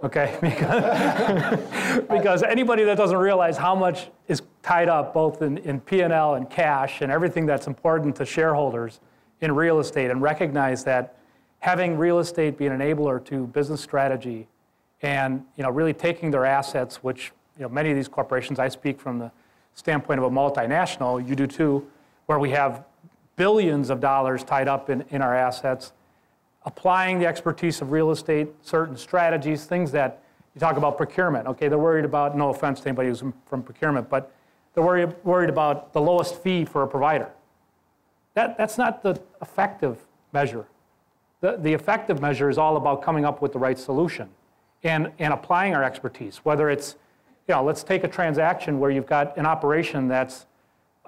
[0.02, 5.80] Okay, because, because anybody that doesn't realize how much is tied up both in, in
[5.80, 9.00] P&L and cash and everything that's important to shareholders
[9.40, 11.17] in real estate and recognize that
[11.60, 14.46] having real estate be an enabler to business strategy
[15.02, 18.68] and you know, really taking their assets, which you know, many of these corporations, I
[18.68, 19.30] speak from the
[19.74, 21.86] standpoint of a multinational, you do too,
[22.26, 22.84] where we have
[23.36, 25.92] billions of dollars tied up in, in our assets,
[26.64, 30.22] applying the expertise of real estate, certain strategies, things that
[30.54, 31.46] you talk about procurement.
[31.46, 34.32] Okay, they're worried about, no offense to anybody who's from procurement, but
[34.74, 37.30] they're worried, worried about the lowest fee for a provider.
[38.34, 39.98] That, that's not the effective
[40.32, 40.66] measure.
[41.40, 44.28] The, the effective measure is all about coming up with the right solution
[44.82, 46.96] and, and applying our expertise, whether it's,
[47.46, 50.46] you know, let's take a transaction where you've got an operation that's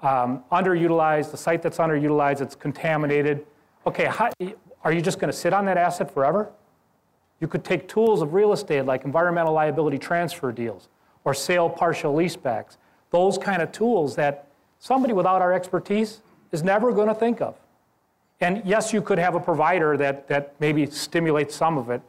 [0.01, 3.45] um, underutilized, a site that's underutilized, it's contaminated.
[3.85, 4.29] Okay, how,
[4.83, 6.49] are you just going to sit on that asset forever?
[7.39, 10.89] You could take tools of real estate like environmental liability transfer deals
[11.23, 12.77] or sale partial leasebacks,
[13.11, 14.47] those kind of tools that
[14.79, 17.55] somebody without our expertise is never going to think of.
[18.41, 22.01] And yes, you could have a provider that, that maybe stimulates some of it,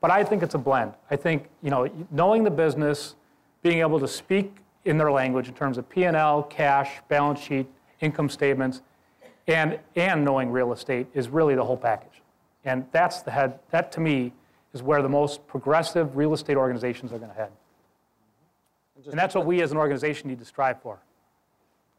[0.00, 0.92] but I think it's a blend.
[1.10, 3.14] I think you know, knowing the business,
[3.62, 7.66] being able to speak in their language in terms of P&L, cash, balance sheet,
[8.00, 8.82] income statements,
[9.46, 12.20] and, and knowing real estate is really the whole package.
[12.64, 14.32] And that's the head, that to me
[14.74, 17.52] is where the most progressive real estate organizations are going to head.
[19.08, 20.98] And that's what we as an organization need to strive for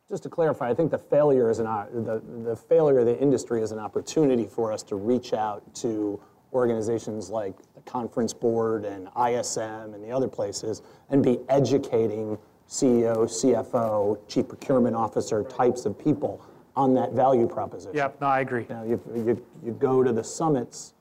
[0.09, 3.19] just to clarify, I think the failure is an uh, the, the failure of the
[3.19, 6.19] industry is an opportunity for us to reach out to
[6.53, 12.37] organizations like the Conference Board and ISM and the other places and be educating
[12.69, 16.41] CEO, CFO, Chief Procurement Officer types of people
[16.75, 17.95] on that value proposition.
[17.95, 18.65] Yep, no, I agree.
[18.69, 20.93] Know, you, you, you go to the summits,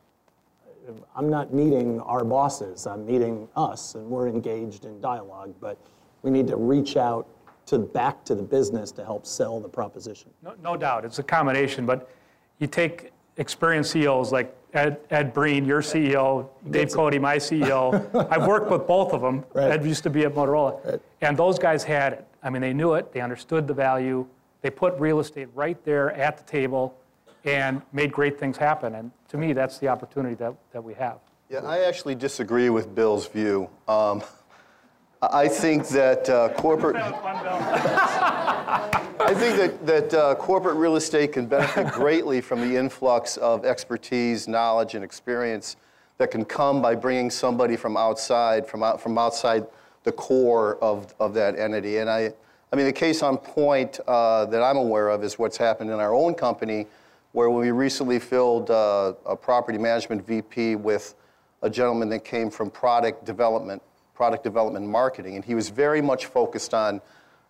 [1.15, 5.79] I'm not meeting our bosses, I'm meeting us, and we're engaged in dialogue, but
[6.23, 7.29] we need to reach out
[7.67, 10.31] to back to the business to help sell the proposition.
[10.43, 12.09] No, no doubt, it's a combination, but
[12.59, 18.29] you take experienced CEOs like Ed, Ed Breen, your CEO, Dave Cote, my CEO.
[18.31, 19.45] I've worked with both of them.
[19.53, 19.73] Right.
[19.73, 20.85] Ed used to be at Motorola.
[20.85, 21.01] Right.
[21.21, 22.27] And those guys had it.
[22.43, 24.27] I mean, they knew it, they understood the value,
[24.63, 26.97] they put real estate right there at the table
[27.45, 28.95] and made great things happen.
[28.95, 31.19] And to me, that's the opportunity that, that we have.
[31.49, 33.69] Yeah, I actually disagree with Bill's view.
[33.89, 34.23] Um,
[35.23, 36.97] I think that uh, corporate.
[39.19, 43.65] I think that, that uh, corporate real estate can benefit greatly from the influx of
[43.65, 45.77] expertise, knowledge, and experience
[46.19, 49.67] that can come by bringing somebody from outside, from, out, from outside
[50.05, 51.97] the core of, of that entity.
[51.99, 52.33] And I,
[52.73, 55.99] I mean, the case on point uh, that I'm aware of is what's happened in
[55.99, 56.87] our own company,
[57.33, 61.15] where we recently filled uh, a property management VP with
[61.63, 63.83] a gentleman that came from product development
[64.17, 67.01] product development marketing, and he was very much focused on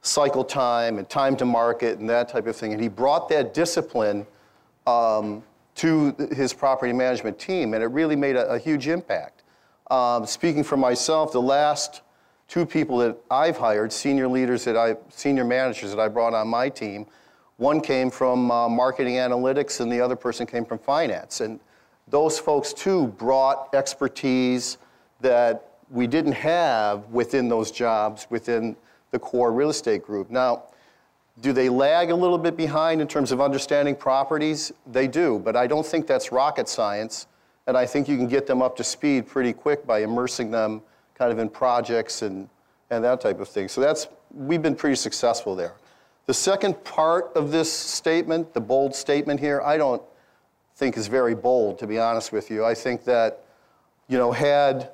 [0.02, 2.72] cycle time and time to market and that type of thing.
[2.72, 4.26] And he brought that discipline
[4.86, 5.42] um,
[5.76, 9.42] to his property management team, and it really made a, a huge impact.
[9.90, 12.02] Um, speaking for myself, the last
[12.48, 16.48] two people that I've hired, senior leaders that I, senior managers that I brought on
[16.48, 17.06] my team,
[17.56, 21.40] one came from uh, marketing analytics, and the other person came from finance.
[21.40, 21.60] And
[22.08, 24.78] those folks too brought expertise
[25.20, 28.76] that we didn't have within those jobs within
[29.11, 30.30] the core real estate group.
[30.30, 30.64] Now,
[31.41, 34.72] do they lag a little bit behind in terms of understanding properties?
[34.87, 37.26] They do, but I don't think that's rocket science.
[37.66, 40.82] And I think you can get them up to speed pretty quick by immersing them
[41.14, 42.49] kind of in projects and,
[42.91, 43.68] and that type of thing.
[43.68, 45.74] So that's, we've been pretty successful there.
[46.26, 50.03] The second part of this statement, the bold statement here, I don't
[50.76, 52.64] think is very bold, to be honest with you.
[52.64, 53.45] I think that,
[54.09, 54.91] you know, had,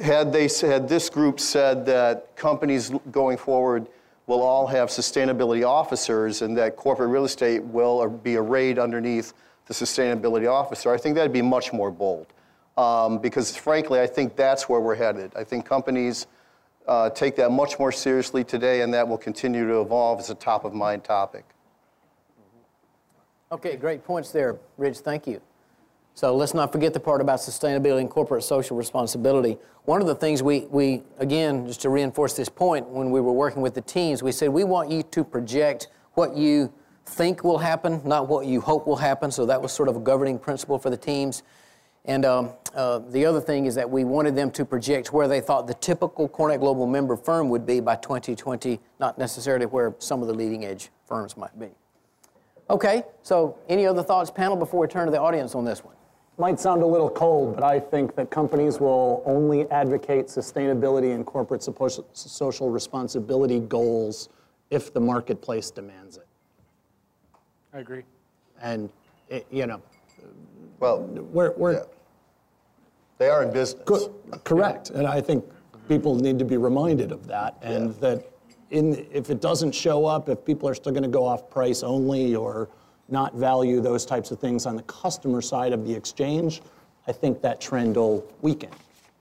[0.00, 3.88] had they had this group said that companies going forward
[4.26, 9.34] will all have sustainability officers and that corporate real estate will be arrayed underneath
[9.66, 12.26] the sustainability officer, I think that'd be much more bold.
[12.76, 15.32] Um, because frankly, I think that's where we're headed.
[15.36, 16.26] I think companies
[16.88, 20.34] uh, take that much more seriously today, and that will continue to evolve as a
[20.34, 21.44] top of mind topic.
[23.52, 24.98] Okay, great points there, Rich.
[24.98, 25.40] Thank you.
[26.14, 29.56] So let's not forget the part about sustainability and corporate social responsibility.
[29.84, 33.32] One of the things we, we, again, just to reinforce this point, when we were
[33.32, 36.72] working with the teams, we said we want you to project what you
[37.06, 39.30] think will happen, not what you hope will happen.
[39.30, 41.42] So that was sort of a governing principle for the teams.
[42.04, 45.40] And um, uh, the other thing is that we wanted them to project where they
[45.40, 50.20] thought the typical CoreNet Global member firm would be by 2020, not necessarily where some
[50.20, 51.68] of the leading edge firms might be.
[52.68, 55.94] Okay, so any other thoughts, panel, before we turn to the audience on this one?
[56.38, 61.26] Might sound a little cold, but I think that companies will only advocate sustainability and
[61.26, 64.30] corporate social responsibility goals
[64.70, 66.26] if the marketplace demands it.
[67.74, 68.04] I agree.
[68.62, 68.88] And,
[69.28, 69.82] it, you know,
[70.80, 71.82] well, we're, we're yeah.
[73.18, 73.82] they are in business.
[73.84, 74.14] Co-
[74.44, 74.90] correct.
[74.90, 75.00] Yeah.
[75.00, 75.44] And I think
[75.86, 78.00] people need to be reminded of that and yeah.
[78.00, 78.32] that
[78.70, 81.82] in, if it doesn't show up, if people are still going to go off price
[81.82, 82.70] only or
[83.12, 86.62] not value those types of things on the customer side of the exchange,
[87.06, 88.70] I think that trend will weaken.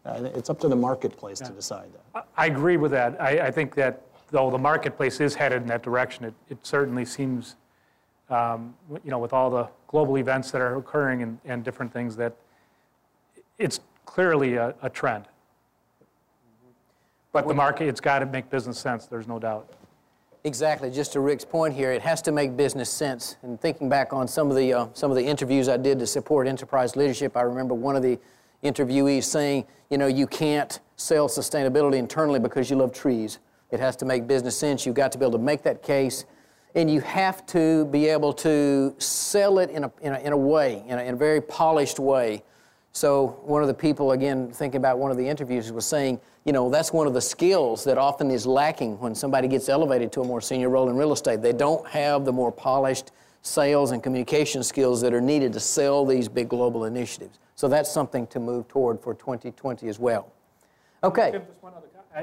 [0.06, 1.48] Uh, it's up to the marketplace yeah.
[1.50, 2.28] to decide that.
[2.36, 3.22] I agree with that.
[3.22, 7.06] I, I, think that though the marketplace is headed in that direction, it, it certainly
[7.06, 7.56] seems,
[8.30, 8.74] um,
[9.04, 12.36] you know, with all the global events that are occurring and, and different things, that
[13.60, 15.26] it's clearly a, a trend.
[17.32, 19.72] But the market, it's got to make business sense, there's no doubt.
[20.44, 20.90] Exactly.
[20.90, 23.38] Just to Rick's point here, it has to make business sense.
[23.44, 26.08] And thinking back on some of the uh, some of the interviews I did to
[26.08, 28.20] support enterprise leadership, I remember one of the
[28.64, 33.38] interviewees saying, you know, you can't sell sustainability internally because you love trees.
[33.70, 34.84] It has to make business sense.
[34.86, 36.26] You've got to be able to make that case,
[36.74, 40.38] and you have to be able to sell it in a in a, in a
[40.38, 42.44] way, in a, in a very polished way.
[42.94, 46.54] So one of the people, again, thinking about one of the interviews, was saying you
[46.54, 50.22] know, that's one of the skills that often is lacking when somebody gets elevated to
[50.22, 51.42] a more senior role in real estate.
[51.42, 53.12] They don't have the more polished
[53.44, 57.40] sales and communication skills that are needed to sell these big global initiatives.
[57.56, 60.32] So that's something to move toward for 2020 as well.
[61.04, 61.42] Okay.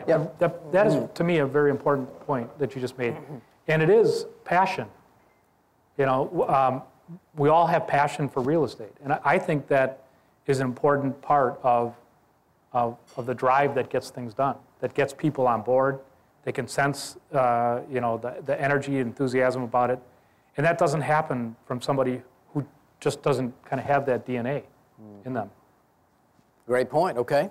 [0.07, 0.27] yeah.
[0.39, 3.17] That, that is, to me, a very important point that you just made.
[3.69, 4.87] And it is passion.
[5.97, 8.93] You know, um, we all have passion for real estate.
[9.03, 10.05] And I think that
[10.47, 11.95] is an important part of
[12.79, 16.01] of, of the drive that gets things done, that gets people on board.
[16.45, 19.99] They can sense, uh, you know, the, the energy, enthusiasm about it.
[20.57, 22.23] And that doesn't happen from somebody
[22.53, 22.67] who
[23.01, 24.63] just doesn't kind of have that DNA
[25.01, 25.27] mm.
[25.27, 25.51] in them.
[26.67, 27.51] Great point, okay.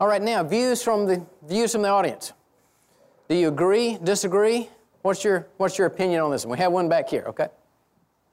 [0.00, 2.32] All right, now, views from the, views from the audience.
[3.28, 4.68] Do you agree, disagree?
[5.02, 6.44] What's your, what's your opinion on this?
[6.44, 7.48] And we have one back here, okay?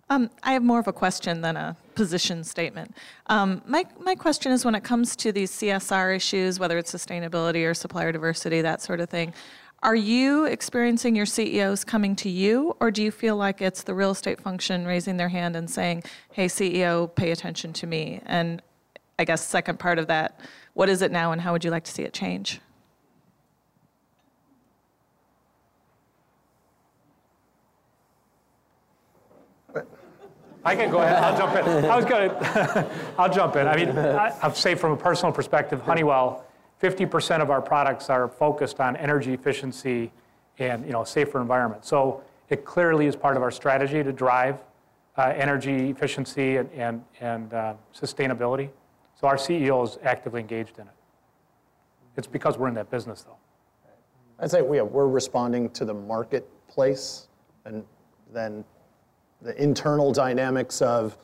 [0.09, 2.95] Um, I have more of a question than a position statement.
[3.27, 7.63] Um, my, my question is when it comes to these CSR issues, whether it's sustainability
[7.63, 9.35] or supplier diversity, that sort of thing,
[9.83, 13.93] are you experiencing your CEOs coming to you, or do you feel like it's the
[13.93, 18.19] real estate function raising their hand and saying, hey, CEO, pay attention to me?
[18.25, 18.63] And
[19.19, 20.39] I guess, second part of that,
[20.73, 22.59] what is it now and how would you like to see it change?
[30.64, 31.24] I can go ahead.
[31.24, 31.86] I'll jump in.
[31.86, 32.91] I was to.
[33.18, 33.68] I'll jump in.
[33.68, 36.45] I mean, I, I'll say from a personal perspective, Honeywell,
[36.82, 40.12] 50% of our products are focused on energy efficiency
[40.59, 41.86] and you know safer environment.
[41.86, 44.59] So it clearly is part of our strategy to drive
[45.18, 48.70] uh, energy efficiency and and, and uh, sustainability.
[49.20, 50.93] So our CEO is actively engaged in it.
[52.18, 53.38] It's because we're in that business, though.
[54.39, 57.28] I'd say we are, we're responding to the marketplace,
[57.66, 57.84] and
[58.34, 58.66] then
[59.41, 61.17] the internal dynamics of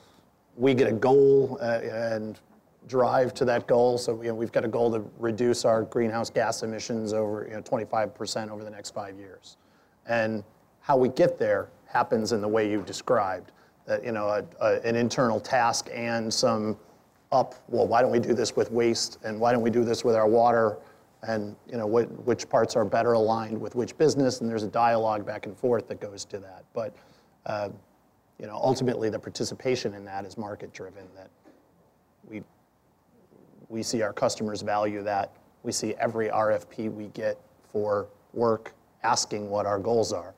[0.55, 2.39] we get a goal uh, and
[2.87, 3.97] drive to that goal.
[3.97, 7.55] So you know, we've got a goal to reduce our greenhouse gas emissions over you
[7.55, 9.57] know, 25% over the next five years.
[10.07, 10.43] And
[10.79, 13.51] how we get there happens in the way you described.
[13.85, 16.77] that you know a, a, an internal task and some
[17.31, 17.55] up.
[17.67, 20.15] Well, why don't we do this with waste, and why don't we do this with
[20.15, 20.77] our water,
[21.23, 24.69] and you know what, which parts are better aligned with which business, and there's a
[24.69, 26.63] dialogue back and forth that goes to that.
[26.73, 26.95] But
[27.45, 27.69] uh,
[28.39, 31.05] you know, ultimately, the participation in that is market driven.
[31.15, 31.29] That
[32.29, 32.43] we
[33.69, 35.31] we see our customers value that.
[35.63, 37.37] We see every RFP we get
[37.71, 38.73] for work
[39.03, 40.33] asking what our goals are.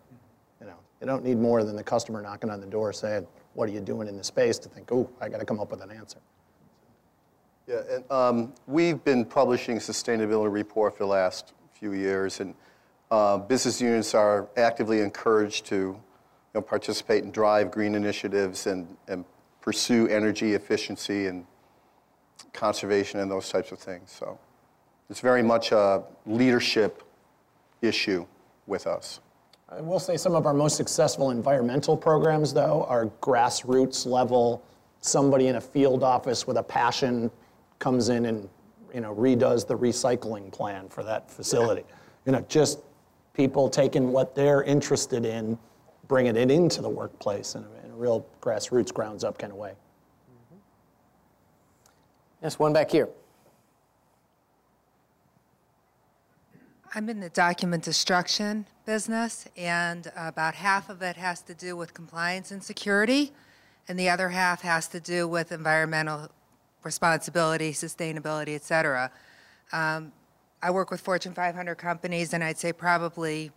[0.62, 3.68] You know, you don't need more than the customer knocking on the door saying, "What
[3.68, 5.82] are you doing in the space?" to think, "Oh, I got to come up with
[5.82, 6.20] an answer."
[7.68, 12.56] Yeah, and um, we've been publishing sustainability report for the last few years, and
[13.12, 16.00] uh, business units are actively encouraged to
[16.54, 19.26] know, participate and drive green initiatives and, and
[19.62, 21.46] pursue energy efficiency and
[22.54, 24.12] conservation and those types of things.
[24.12, 24.40] So
[25.10, 27.04] it's very much a leadership
[27.82, 28.26] issue
[28.68, 29.20] with us.
[29.70, 34.64] I will say some of our most successful environmental programs, though, are grassroots level.
[35.02, 37.30] Somebody in a field office with a passion
[37.78, 38.50] comes in and
[38.94, 41.84] you know redoes the recycling plan for that facility.
[41.88, 41.96] Yeah.
[42.26, 42.80] You know, just
[43.34, 45.58] people taking what they're interested in,
[46.10, 49.58] bringing it into the workplace in a, in a real grassroots, grounds up kind of
[49.58, 49.70] way.
[49.70, 50.58] Mm-hmm.
[52.42, 53.08] Yes, one back here.
[56.96, 61.94] I'm in the document destruction business, and about half of it has to do with
[61.94, 63.32] compliance and security,
[63.88, 66.30] and the other half has to do with environmental
[66.84, 69.12] responsibility, sustainability, et cetera.
[69.72, 70.12] Um,
[70.64, 73.52] I work with Fortune 500 companies, and I'd say probably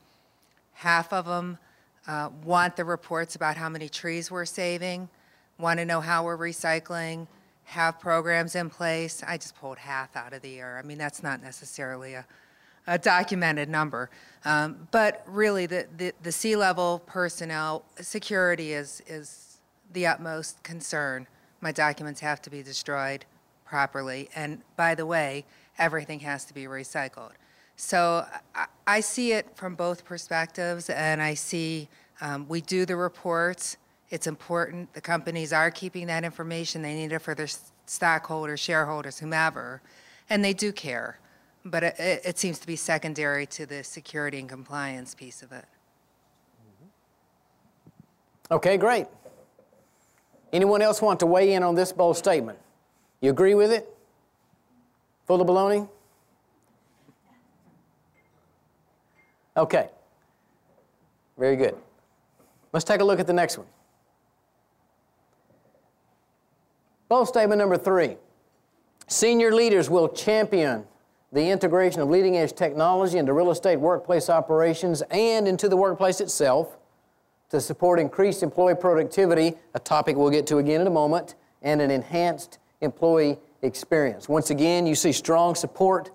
[0.75, 1.57] half of them
[2.07, 5.09] uh, want the reports about how many trees we're saving,
[5.59, 7.27] want to know how we're recycling,
[7.65, 9.23] have programs in place.
[9.27, 10.81] I just pulled half out of the air.
[10.83, 12.27] I mean, that's not necessarily a,
[12.87, 14.11] a documented number.
[14.45, 19.59] Um, but really, the, the, the C-level personnel, security is, is
[19.93, 21.27] the utmost concern
[21.61, 23.25] my documents have to be destroyed
[23.65, 24.29] properly.
[24.35, 25.45] And by the way,
[25.79, 27.33] everything has to be recycled.
[27.77, 31.89] So I, I see it from both perspectives, and I see
[32.21, 33.77] um, we do the reports.
[34.11, 34.93] It's important.
[34.93, 36.83] The companies are keeping that information.
[36.83, 37.49] They need it for their
[37.87, 39.83] stockholders, shareholders, whomever,
[40.29, 41.19] and they do care.
[41.65, 45.65] But it, it seems to be secondary to the security and compliance piece of it.
[48.51, 49.07] Okay, great.
[50.53, 52.59] Anyone else want to weigh in on this bold statement?
[53.23, 53.89] You agree with it?
[55.27, 55.89] Full of baloney?
[59.57, 59.89] Okay.
[61.39, 61.77] Very good.
[62.73, 63.67] Let's take a look at the next one.
[67.09, 68.17] Bold statement number three.
[69.07, 70.85] Senior leaders will champion
[71.33, 76.21] the integration of leading edge technology into real estate workplace operations and into the workplace
[76.21, 76.79] itself
[77.51, 81.83] to support increased employee productivity, a topic we'll get to again in a moment, and
[81.83, 84.29] an enhanced employee experience.
[84.29, 86.11] Once again, you see strong support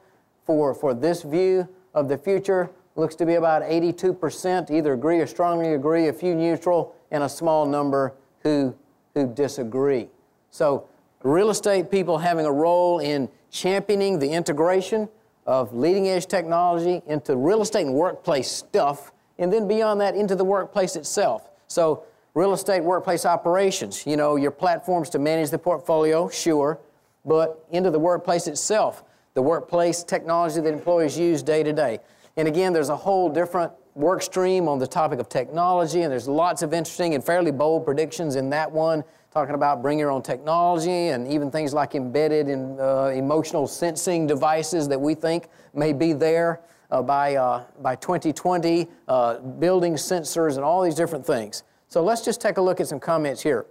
[0.46, 2.72] for, for this view of the future.
[2.98, 7.30] Looks to be about 82% either agree or strongly agree, a few neutral, and a
[7.30, 8.76] small number who,
[9.14, 10.08] who disagree.
[10.50, 10.88] So,
[11.22, 15.08] real estate people having a role in championing the integration
[15.46, 20.36] of leading edge technology into real estate and workplace stuff and then beyond that into
[20.36, 21.52] the workplace itself.
[21.68, 26.80] So, real estate workplace operations, you know, your platforms to manage the portfolio, sure,
[27.24, 29.04] but into the workplace itself,
[29.36, 32.00] the workplace technology that employees use day to day.
[32.38, 36.28] And again, there's a whole different work stream on the topic of technology, and there's
[36.28, 40.22] lots of interesting and fairly bold predictions in that one, talking about bring your own
[40.22, 45.94] technology and even things like embedded in uh, emotional sensing devices that we think may
[45.94, 46.62] be there
[46.92, 51.64] uh, by, uh, by 2020, uh, building sensors and all these different things.
[51.88, 53.66] So let's just take a look at some comments here.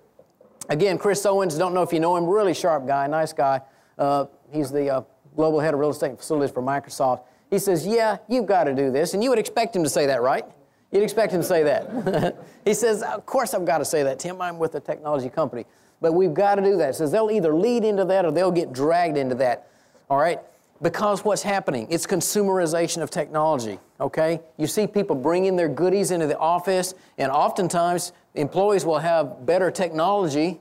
[0.69, 3.61] Again, Chris Owens, don't know if you know him, really sharp guy, nice guy.
[3.97, 5.03] Uh, he's the uh,
[5.37, 7.23] global head of real estate facilities for Microsoft.
[7.51, 9.15] He says, Yeah, you've got to do this.
[9.15, 10.45] And you would expect him to say that, right?
[10.93, 12.37] You'd expect him to say that.
[12.65, 14.41] he says, Of course I've got to say that, Tim.
[14.41, 15.67] I'm with a technology company.
[16.01, 16.89] But we've got to do that.
[16.89, 19.69] He says they'll either lead into that or they'll get dragged into that.
[20.11, 20.41] All right?
[20.83, 21.87] Because what's happening?
[21.91, 24.41] It's consumerization of technology, okay?
[24.59, 29.71] You see people bringing their goodies into the office, and oftentimes employees will have better
[29.71, 30.61] technology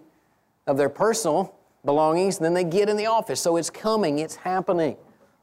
[0.67, 3.41] of their personal belongings than they get in the office.
[3.41, 4.95] So it's coming, it's happening,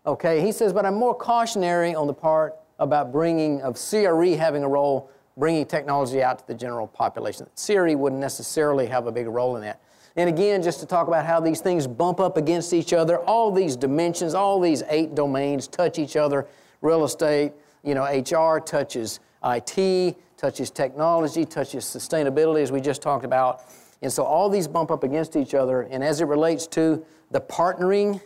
[0.06, 0.40] okay?
[0.40, 4.68] He says, but I'm more cautionary on the part about bringing, of CRE having a
[4.68, 7.46] role, bringing technology out to the general population.
[7.56, 9.80] CRE wouldn't necessarily have a big role in that.
[10.16, 13.50] And again, just to talk about how these things bump up against each other, all
[13.50, 16.46] these dimensions, all these eight domains touch each other.
[16.82, 23.24] Real estate, you know, HR touches IT, touches technology, touches sustainability, as we just talked
[23.24, 23.62] about.
[24.02, 25.82] And so all these bump up against each other.
[25.82, 28.20] And as it relates to the partnering,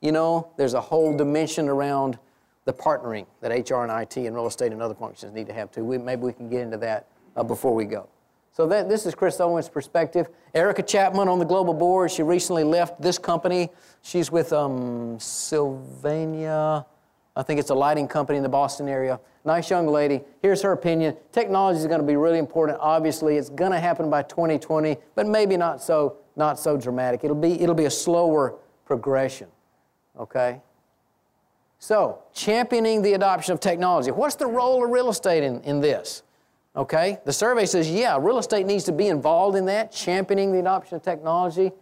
[0.00, 2.18] you know, there's a whole dimension around
[2.64, 5.70] the partnering that HR and IT and real estate and other functions need to have
[5.70, 5.84] too.
[5.84, 8.08] We, maybe we can get into that uh, before we go.
[8.52, 10.28] So that, this is Chris Owens' perspective.
[10.54, 12.10] Erica Chapman on the global board.
[12.10, 13.70] She recently left this company.
[14.02, 16.84] She's with um, Sylvania,
[17.36, 19.20] I think it's a lighting company in the Boston area.
[19.44, 20.20] Nice young lady.
[20.42, 21.16] Here's her opinion.
[21.32, 22.78] Technology is going to be really important.
[22.80, 27.24] Obviously, it's going to happen by 2020, but maybe not so not so dramatic.
[27.24, 29.48] It'll be it'll be a slower progression.
[30.20, 30.60] Okay?
[31.78, 34.10] So, championing the adoption of technology.
[34.10, 36.22] What's the role of real estate in, in this?
[36.76, 37.18] Okay?
[37.24, 40.96] The survey says, yeah, real estate needs to be involved in that, championing the adoption
[40.96, 41.72] of technology.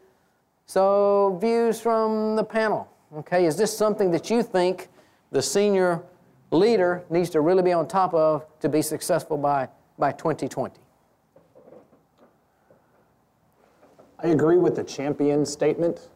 [0.66, 2.89] So, views from the panel.
[3.16, 4.89] Okay, is this something that you think
[5.32, 6.03] the senior
[6.51, 9.68] leader needs to really be on top of to be successful by,
[9.99, 10.74] by 2020?
[14.22, 16.11] I agree with the champion statement.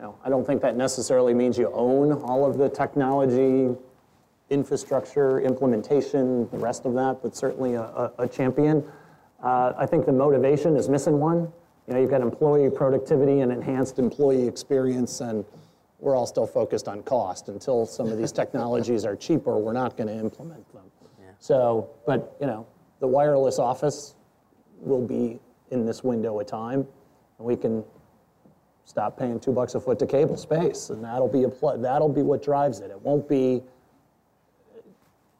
[0.00, 3.68] Now, I don't think that necessarily means you own all of the technology,
[4.48, 8.82] infrastructure, implementation, the rest of that, but certainly a, a, a champion.
[9.42, 11.52] Uh, I think the motivation is missing one.
[11.86, 15.44] You know, you've got employee productivity and enhanced employee experience, and
[15.98, 17.48] we're all still focused on cost.
[17.48, 20.84] Until some of these technologies are cheaper, we're not going to implement them.
[21.20, 21.26] Yeah.
[21.40, 22.66] So, but you know,
[23.00, 24.14] the wireless office
[24.80, 25.40] will be
[25.70, 26.86] in this window of time,
[27.38, 27.84] and we can
[28.84, 32.08] stop paying two bucks a foot to cable space, and that'll be a pl- that'll
[32.08, 32.90] be what drives it.
[32.90, 33.62] It won't be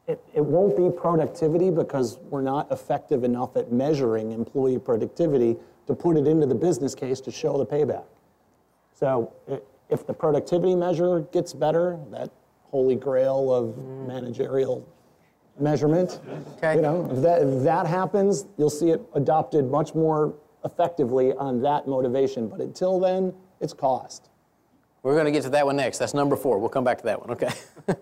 [0.07, 5.55] it, it won't be productivity because we're not effective enough at measuring employee productivity
[5.87, 8.05] to put it into the business case to show the payback.
[8.93, 12.29] So it, if the productivity measure gets better, that
[12.63, 14.07] holy grail of mm.
[14.07, 14.87] managerial
[15.59, 16.19] measurement,
[16.57, 16.75] okay.
[16.75, 20.33] you know, if that, if that happens, you'll see it adopted much more
[20.63, 22.47] effectively on that motivation.
[22.47, 24.29] But until then, it's cost.
[25.03, 25.97] We're going to get to that one next.
[25.97, 26.59] That's number four.
[26.59, 27.51] We'll come back to that one, okay?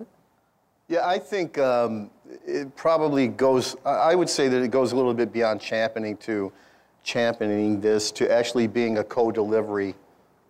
[0.87, 2.09] yeah, I think um,
[2.45, 6.51] it probably goes, I would say that it goes a little bit beyond championing to
[7.03, 9.95] championing this to actually being a co delivery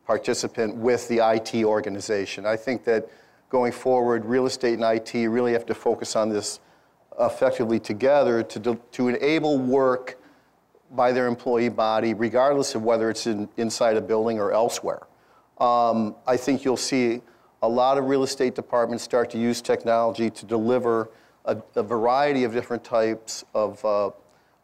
[0.05, 2.45] participant with the IT organization.
[2.45, 3.07] I think that
[3.49, 6.59] going forward, real estate and IT really have to focus on this
[7.19, 10.18] effectively together to, to enable work
[10.91, 15.03] by their employee body, regardless of whether it's in, inside a building or elsewhere.
[15.59, 17.21] Um, I think you'll see
[17.61, 21.09] a lot of real estate departments start to use technology to deliver
[21.45, 24.11] a, a variety of different types of uh,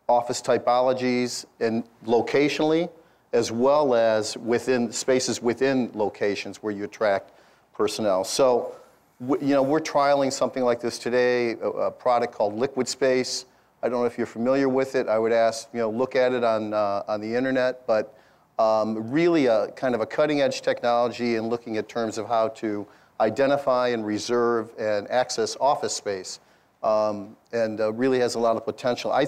[0.08, 2.90] office typologies and locationally
[3.36, 7.34] as well as within spaces within locations where you attract
[7.74, 8.24] personnel.
[8.24, 8.74] So,
[9.20, 13.46] you know, we're trialing something like this today, a, a, product called Liquid Space.
[13.86, 15.08] I don't know if you're familiar with it.
[15.08, 18.18] I would ask, you know, look at it on, uh, on the internet, but
[18.58, 22.48] um, really a kind of a cutting edge technology and looking at terms of how
[22.48, 22.88] to
[23.20, 26.40] identify and reserve and access office space.
[26.82, 29.12] Um, and uh, really has a lot of potential.
[29.12, 29.28] I,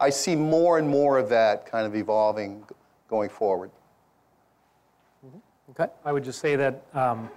[0.00, 2.64] I see more and more of that kind of evolving
[3.10, 3.70] going forward.
[5.26, 5.38] Mm-hmm.
[5.72, 5.92] Okay.
[6.06, 7.28] I would just say that um,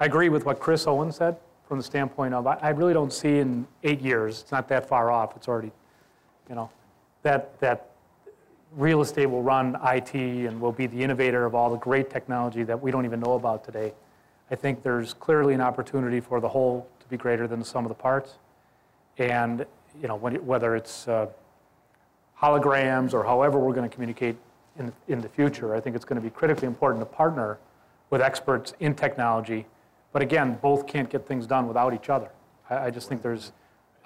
[0.00, 1.36] I agree with what Chris Owen said
[1.72, 4.86] from the standpoint of I, I, really don't see in eight years, it's not that
[4.86, 5.72] far off, it's already,
[6.50, 6.68] you know,
[7.22, 7.92] that, that
[8.76, 12.62] real estate will run IT and will be the innovator of all the great technology
[12.62, 13.94] that we don't even know about today.
[14.50, 17.86] I think there's clearly an opportunity for the whole to be greater than the sum
[17.86, 18.36] of the parts.
[19.16, 19.64] And,
[19.98, 21.28] you know, whether it's uh,
[22.38, 24.36] holograms or however we're going to communicate
[24.78, 25.74] in, in the future.
[25.74, 27.58] I think it's going to be critically important to partner
[28.10, 29.64] with experts in technology.
[30.12, 32.30] But again, both can't get things done without each other.
[32.68, 33.52] I, I just think there's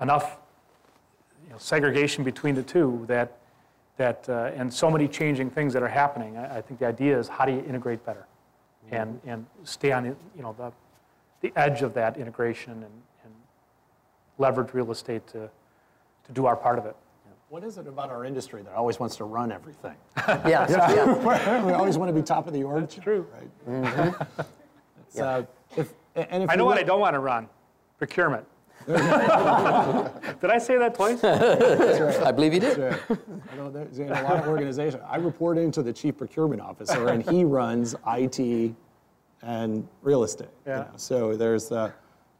[0.00, 0.38] enough
[1.44, 3.38] you know, segregation between the two that,
[3.96, 6.36] that uh, and so many changing things that are happening.
[6.36, 8.26] I, I, think the idea is how do you integrate better
[8.90, 10.72] and, and stay on you know, the,
[11.40, 12.84] the edge of that integration and,
[13.24, 13.34] and
[14.38, 15.50] leverage real estate to,
[16.26, 16.96] to do our part of it.
[17.48, 19.94] What is it about our industry that always wants to run everything?
[20.28, 21.64] yeah, yeah.
[21.64, 22.80] we always want to be top of the org.
[22.80, 23.24] That's true.
[23.32, 23.84] Right?
[23.84, 24.42] Mm-hmm.
[25.14, 25.24] yeah.
[25.24, 25.42] uh,
[25.76, 27.48] if, and if I know what I don't want to run
[27.98, 28.46] procurement.
[28.86, 31.22] did I say that twice?
[31.22, 32.22] Right.
[32.22, 32.78] I believe you did.
[32.78, 33.00] Right.
[33.52, 35.02] I know there's in a lot of organizations.
[35.08, 38.74] I report into the chief procurement officer, and he runs IT
[39.42, 40.48] and real estate.
[40.66, 40.78] Yeah.
[40.78, 40.90] You know?
[40.96, 41.90] So there's uh,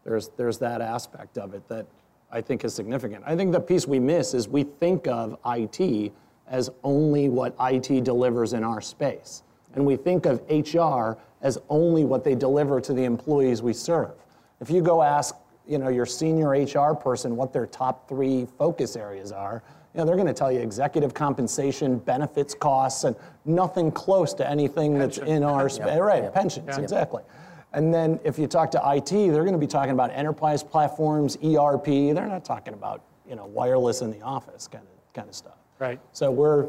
[0.05, 1.87] there's there's that aspect of it that
[2.31, 3.25] I think is significant.
[3.27, 6.13] I think the piece we miss is we think of IT
[6.49, 9.43] as only what IT delivers in our space.
[9.75, 14.13] And we think of HR as only what they deliver to the employees we serve.
[14.61, 15.35] If you go ask
[15.67, 19.63] you know, your senior HR person what their top three focus areas are,
[19.95, 24.49] You know, they're going to tell you executive compensation, benefits costs, and nothing close to
[24.49, 25.25] anything Pension.
[25.25, 25.87] that's in our space.
[25.87, 25.99] Yeah.
[25.99, 26.31] Right, yeah.
[26.31, 26.81] pensions, yeah.
[26.81, 27.23] exactly.
[27.73, 31.37] And then if you talk to IT, they're going to be talking about enterprise platforms,
[31.45, 31.85] ERP.
[31.87, 35.59] They're not talking about you know wireless in the office kind of kind of stuff.
[35.79, 36.01] Right.
[36.13, 36.65] So we're,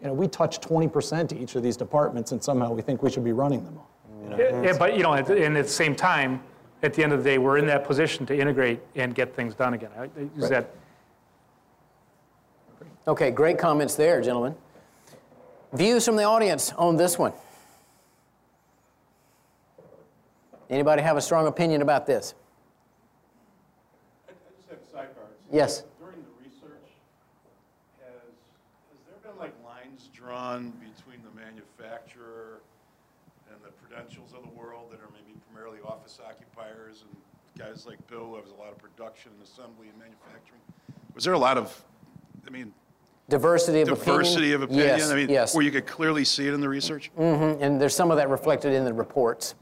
[0.00, 3.10] you know, we touch 20% to each of these departments, and somehow we think we
[3.10, 3.91] should be running them all.
[4.38, 6.42] You yeah, but you know, and at the same time,
[6.82, 9.54] at the end of the day, we're in that position to integrate and get things
[9.54, 9.90] done again.
[10.36, 10.50] Is right.
[10.50, 10.74] that?
[13.06, 14.54] Okay, great comments there, gentlemen.
[15.72, 17.32] Views from the audience on this one.
[20.68, 22.34] Anybody have a strong opinion about this?
[24.28, 25.32] I, just have a sidebars.
[25.52, 25.84] Yes.
[26.00, 26.88] During the research,
[28.00, 28.22] has,
[28.90, 32.60] has there been like lines drawn between the manufacturer
[33.92, 37.16] prudentials of the world that are maybe primarily office occupiers and
[37.58, 40.60] guys like Bill who has a lot of production and assembly and manufacturing?
[41.14, 41.84] Was there a lot of,
[42.46, 42.72] I mean,
[43.28, 44.54] diversity of diversity opinion?
[44.54, 44.86] of opinion?
[44.86, 45.54] Yes, I mean, yes.
[45.54, 47.10] where you could clearly see it in the research?
[47.18, 47.62] Mm-hmm.
[47.62, 49.54] And there's some of that reflected in the reports.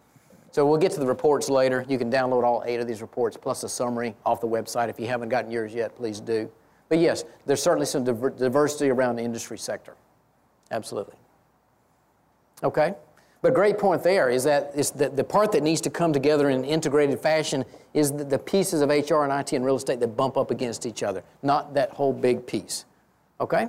[0.53, 1.85] So we'll get to the reports later.
[1.89, 4.89] You can download all eight of these reports plus a summary off the website.
[4.89, 6.51] If you haven't gotten yours yet, please do.
[6.89, 9.95] But yes, there's certainly some diver- diversity around the industry sector.
[10.72, 11.14] Absolutely.
[12.64, 12.95] Okay?
[13.43, 16.59] But great point there is that the, the part that needs to come together in
[16.59, 17.64] an integrated fashion
[17.95, 20.84] is the, the pieces of HR and IT and real estate that bump up against
[20.84, 22.84] each other, not that whole big piece.
[23.41, 23.68] Okay?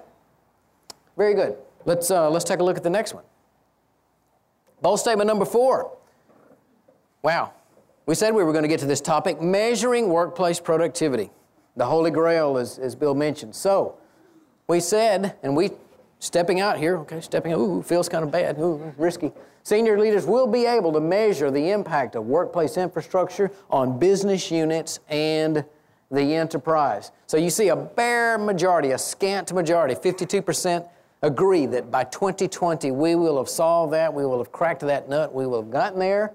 [1.15, 1.55] Very good.
[1.85, 3.23] Let's, uh, let's take a look at the next one.
[4.81, 5.95] Bold statement number four.
[7.21, 7.53] Wow.
[8.05, 11.29] We said we were going to get to this topic measuring workplace productivity.
[11.77, 13.55] The Holy Grail, as, as Bill mentioned.
[13.55, 13.97] So,
[14.67, 15.71] we said, and we
[16.19, 19.31] stepping out here, okay, stepping out, ooh, feels kind of bad, ooh, risky.
[19.63, 24.99] Senior leaders will be able to measure the impact of workplace infrastructure on business units
[25.09, 25.63] and
[26.09, 27.11] the enterprise.
[27.27, 30.87] So you see a bare majority, a scant majority, 52%
[31.21, 35.33] agree that by 2020 we will have solved that, we will have cracked that nut,
[35.33, 36.33] we will have gotten there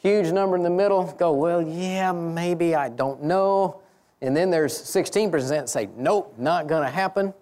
[0.00, 3.80] huge number in the middle go, well, yeah, maybe, I don't know.
[4.22, 7.32] And then there's 16% say, nope, not going to happen.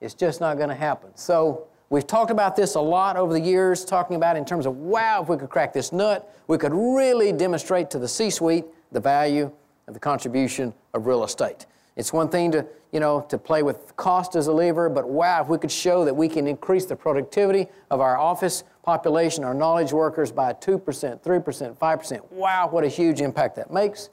[0.00, 1.10] It's just not going to happen.
[1.14, 4.76] So we've talked about this a lot over the years, talking about in terms of,
[4.76, 8.64] wow, if we could crack this nut, we could really demonstrate to the C suite
[8.92, 9.50] the value
[9.86, 11.66] of the contribution of real estate.
[11.96, 15.42] It's one thing to, you know, to play with cost as a lever, but wow,
[15.42, 19.52] if we could show that we can increase the productivity of our office population, our
[19.52, 24.08] knowledge workers by 2%, 3%, 5%, wow, what a huge impact that makes.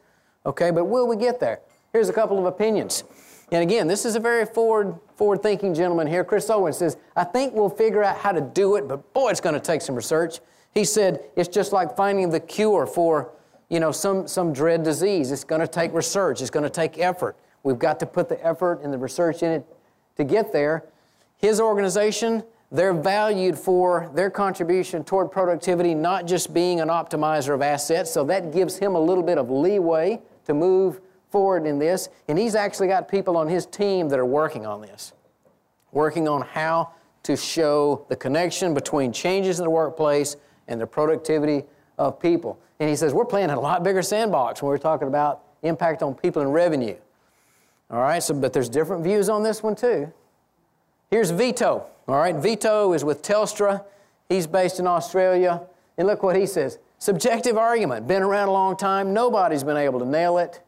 [0.45, 1.61] Okay, but will we get there?
[1.93, 3.03] Here's a couple of opinions.
[3.51, 6.23] And again, this is a very forward, forward thinking gentleman here.
[6.23, 9.39] Chris Owen says, I think we'll figure out how to do it, but boy, it's
[9.39, 10.39] going to take some research.
[10.73, 13.31] He said, it's just like finding the cure for,
[13.69, 15.31] you know, some, some dread disease.
[15.31, 16.41] It's going to take research.
[16.41, 17.37] It's going to take effort.
[17.63, 19.65] We've got to put the effort and the research in it
[20.17, 20.83] to get there.
[21.37, 27.61] His organization, they're valued for their contribution toward productivity, not just being an optimizer of
[27.61, 28.11] assets.
[28.11, 30.99] So that gives him a little bit of leeway to move
[31.29, 32.09] forward in this.
[32.27, 35.13] And he's actually got people on his team that are working on this,
[35.91, 36.91] working on how
[37.23, 41.63] to show the connection between changes in the workplace and the productivity
[41.97, 42.59] of people.
[42.79, 46.03] And he says, We're playing in a lot bigger sandbox when we're talking about impact
[46.03, 46.95] on people and revenue.
[47.89, 50.11] All right, so but there's different views on this one too.
[51.09, 51.85] Here's Vito.
[52.07, 53.83] All right, Vito is with Telstra.
[54.29, 55.61] He's based in Australia.
[55.97, 56.79] And look what he says.
[56.99, 60.61] Subjective argument, been around a long time, nobody's been able to nail it.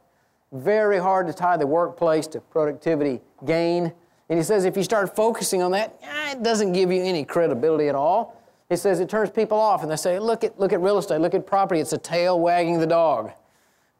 [0.51, 3.93] Very hard to tie the workplace to productivity gain.
[4.29, 7.23] And he says if you start focusing on that, eh, it doesn't give you any
[7.23, 8.35] credibility at all.
[8.69, 11.19] He says it turns people off and they say, look at, look at real estate,
[11.19, 13.31] look at property, it's a tail wagging the dog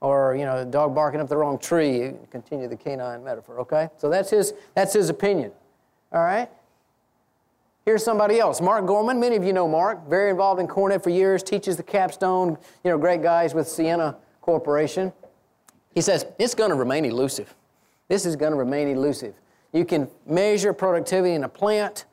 [0.02, 2.14] or you know, a dog barking up the wrong tree.
[2.32, 3.90] Continue the canine metaphor, okay?
[3.98, 5.52] So that's his, that's his opinion.
[6.12, 6.50] All right?
[7.86, 8.62] Here's somebody else.
[8.62, 9.20] Mark Gorman.
[9.20, 10.08] Many of you know Mark.
[10.08, 14.16] Very involved in CoreNet for years, teaches the capstone, you know, great guys with Sienna
[14.42, 15.12] Corporation.
[15.94, 17.54] He says, it's going to remain elusive.
[18.08, 19.36] This is going to remain elusive.
[19.74, 22.06] You can measure productivity in a plant,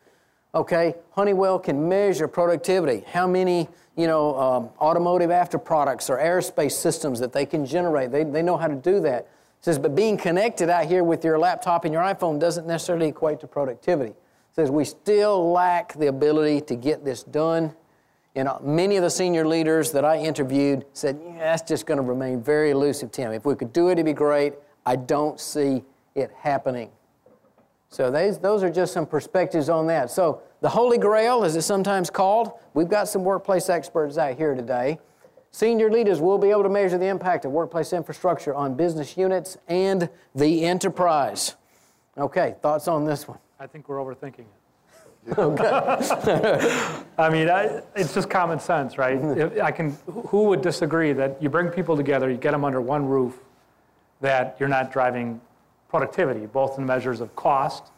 [0.55, 0.95] okay?
[1.13, 3.05] Honeywell can measure productivity.
[3.07, 8.13] How many you know, um, automotive afterproducts or aerospace systems that they can generate.
[8.13, 9.29] They, they know how to do that.
[9.63, 13.41] Says, but being connected out here with your laptop and your iPhone doesn't necessarily equate
[13.41, 14.11] to productivity.
[14.11, 14.17] It
[14.55, 17.75] says we still lack the ability to get this done.
[18.37, 21.97] And uh, many of the senior leaders that I interviewed said, yeah, that's just going
[21.97, 23.33] to remain very elusive, Tim.
[23.33, 24.53] If we could do it, it'd be great.
[24.85, 25.83] I don't see
[26.15, 26.91] it happening.
[27.89, 30.11] So those, those are just some perspectives on that.
[30.11, 34.55] So the Holy Grail, as it's sometimes called, we've got some workplace experts out here
[34.55, 34.99] today.
[35.51, 39.57] Senior leaders will be able to measure the impact of workplace infrastructure on business units
[39.67, 41.57] and the enterprise.
[42.19, 43.39] Okay, thoughts on this one?
[43.59, 44.47] I think we're overthinking it.
[45.39, 45.65] Okay.
[47.19, 49.17] I mean, I, it's just common sense, right?
[49.37, 49.97] If I can.
[50.07, 53.35] Who would disagree that you bring people together, you get them under one roof,
[54.21, 55.41] that you're not driving
[55.89, 57.91] productivity, both in measures of cost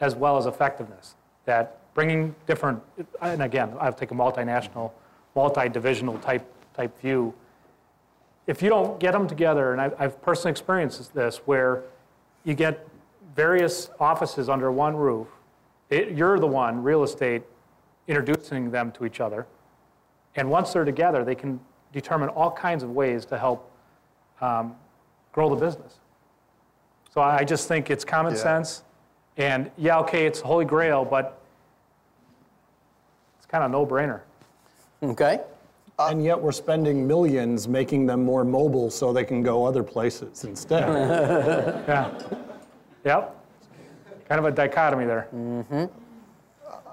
[0.00, 1.14] as well as effectiveness.
[1.46, 2.82] That bringing different,
[3.22, 4.92] and again, I'll take a multinational,
[5.34, 7.34] multi-divisional type type view.
[8.46, 11.82] If you don't get them together, and I've, I've personally experienced this, where
[12.44, 12.86] you get
[13.34, 15.28] various offices under one roof,
[15.90, 17.42] it, you're the one, real estate,
[18.06, 19.46] introducing them to each other.
[20.36, 21.60] And once they're together, they can
[21.92, 23.70] determine all kinds of ways to help
[24.40, 24.74] um,
[25.32, 25.94] grow the business.
[27.12, 28.40] So I just think it's common yeah.
[28.40, 28.82] sense.
[29.36, 31.40] And yeah, okay, it's holy grail, but
[33.38, 34.20] it's kind of no brainer.
[35.02, 35.40] Okay.
[35.98, 39.82] Uh, and yet we're spending millions making them more mobile so they can go other
[39.82, 40.88] places instead.
[41.88, 42.16] yeah.
[43.04, 43.37] Yep.
[44.28, 45.28] Kind of a dichotomy there.
[45.34, 45.84] Mm-hmm.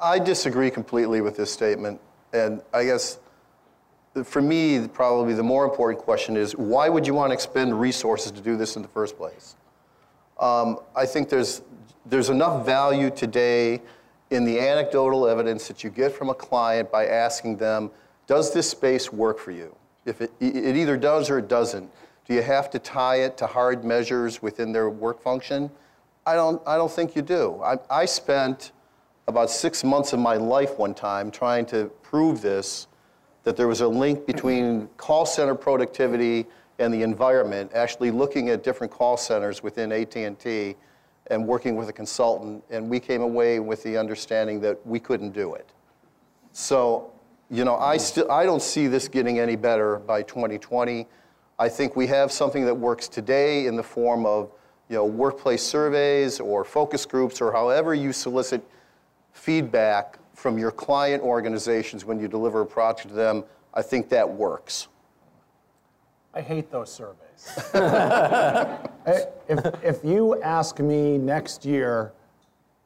[0.02, 2.00] I disagree completely with this statement.
[2.34, 3.20] And I guess
[4.24, 8.32] for me, probably the more important question is why would you want to expend resources
[8.32, 9.56] to do this in the first place?
[10.40, 11.62] Um, I think there's,
[12.06, 13.82] there's enough value today
[14.32, 17.92] in the anecdotal evidence that you get from a client by asking them,
[18.28, 19.76] does this space work for you?
[20.06, 21.90] If it, it either does or it doesn't,
[22.28, 25.70] do you have to tie it to hard measures within their work function?
[26.26, 27.62] I don't, I don't think you do.
[27.64, 28.72] I, I spent
[29.28, 32.88] about six months of my life one time trying to prove this,
[33.44, 36.46] that there was a link between call center productivity
[36.80, 40.76] and the environment, actually looking at different call centers within AT&T
[41.28, 45.32] and working with a consultant, and we came away with the understanding that we couldn't
[45.32, 45.70] do it.
[46.52, 47.12] So,
[47.50, 51.08] you know, I, still, I don't see this getting any better by 2020.
[51.58, 54.52] I think we have something that works today in the form of
[54.90, 58.64] you know, workplace surveys or focus groups or however you solicit
[59.34, 64.30] feedback from your client organizations when you deliver a project to them, I think that
[64.30, 64.88] works.
[66.34, 67.22] I hate those surveys.
[69.48, 72.12] if, if you ask me next year,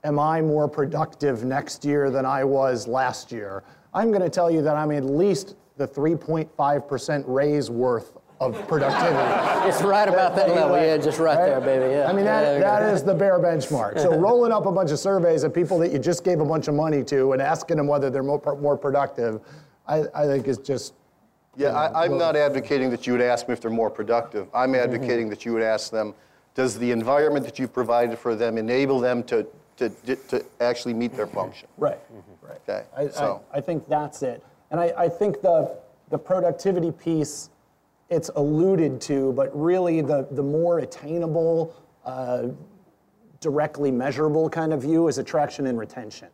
[0.03, 3.63] am I more productive next year than I was last year?
[3.93, 9.67] I'm going to tell you that I'm at least the 3.5% raise worth of productivity.
[9.67, 12.07] it's right about that level, yeah, just right, right, there, baby, yeah.
[12.07, 13.99] I mean, that, yeah, that is the bare benchmark.
[13.99, 16.67] So rolling up a bunch of surveys of people that you just gave a bunch
[16.67, 19.41] of money to and asking them whether they're more, more productive,
[19.87, 20.93] I, I think is just
[21.57, 24.47] yeah, I, am not advocating that you would ask them if they're more productive.
[24.53, 24.81] I'm mm-hmm.
[24.81, 25.29] advocating mm-hmm.
[25.31, 26.13] that you would ask them,
[26.55, 29.45] does the environment that you've provided for them enable them to,
[29.77, 31.67] to, to actually meet their function?
[31.77, 32.47] Right, mm-hmm.
[32.47, 32.61] right.
[32.69, 33.43] Okay, I, so.
[33.53, 34.41] I, I, think that's it.
[34.71, 35.77] And I, I think the,
[36.09, 37.49] the productivity piece
[38.10, 42.47] it's alluded to, but really the, the more attainable, uh,
[43.39, 46.30] directly measurable kind of view is attraction and retention.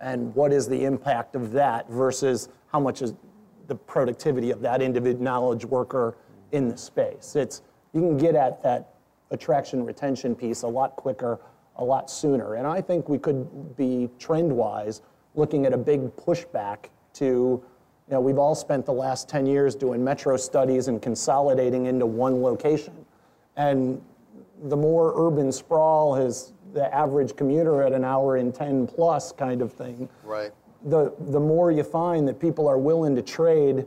[0.00, 3.14] And what is the impact of that versus how much is
[3.68, 6.16] the productivity of that individual knowledge worker
[6.50, 7.36] in the space?
[7.36, 8.94] It's, you can get at that
[9.30, 11.40] attraction retention piece a lot quicker,
[11.76, 12.54] a lot sooner.
[12.54, 15.02] And I think we could be trend wise
[15.34, 17.62] looking at a big pushback to
[18.12, 22.04] you know, we've all spent the last 10 years doing metro studies and consolidating into
[22.04, 22.92] one location.
[23.56, 24.02] And
[24.64, 29.62] the more urban sprawl has the average commuter at an hour in 10 plus kind
[29.62, 30.10] of thing.
[30.24, 30.52] Right.
[30.84, 33.86] The, the more you find that people are willing to trade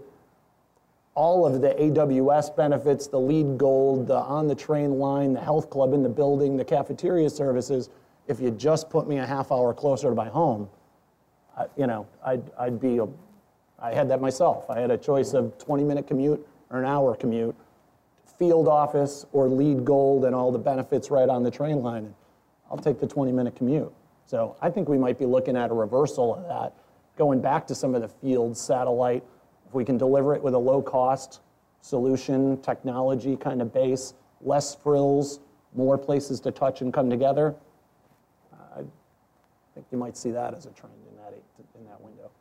[1.14, 5.70] all of the AWS benefits, the LEED Gold, the on the train line, the health
[5.70, 7.92] club in the building, the cafeteria services,
[8.28, 10.68] if you just put me a half hour closer to my home,
[11.56, 13.08] I, you know, I'd, I'd be a
[13.86, 14.68] I had that myself.
[14.68, 17.56] I had a choice of 20 minute commute or an hour commute,
[18.40, 22.16] field office or LEED Gold and all the benefits right on the train line.
[22.72, 23.94] I'll take the 20 minute commute.
[24.26, 26.74] So I think we might be looking at a reversal of that,
[27.16, 29.24] going back to some of the field satellite.
[29.68, 31.42] If we can deliver it with a low cost
[31.82, 35.42] solution, technology kind of base, less frills,
[35.76, 37.54] more places to touch and come together,
[38.76, 38.82] I
[39.76, 41.34] think you might see that as a trend in that,
[41.78, 42.32] in that window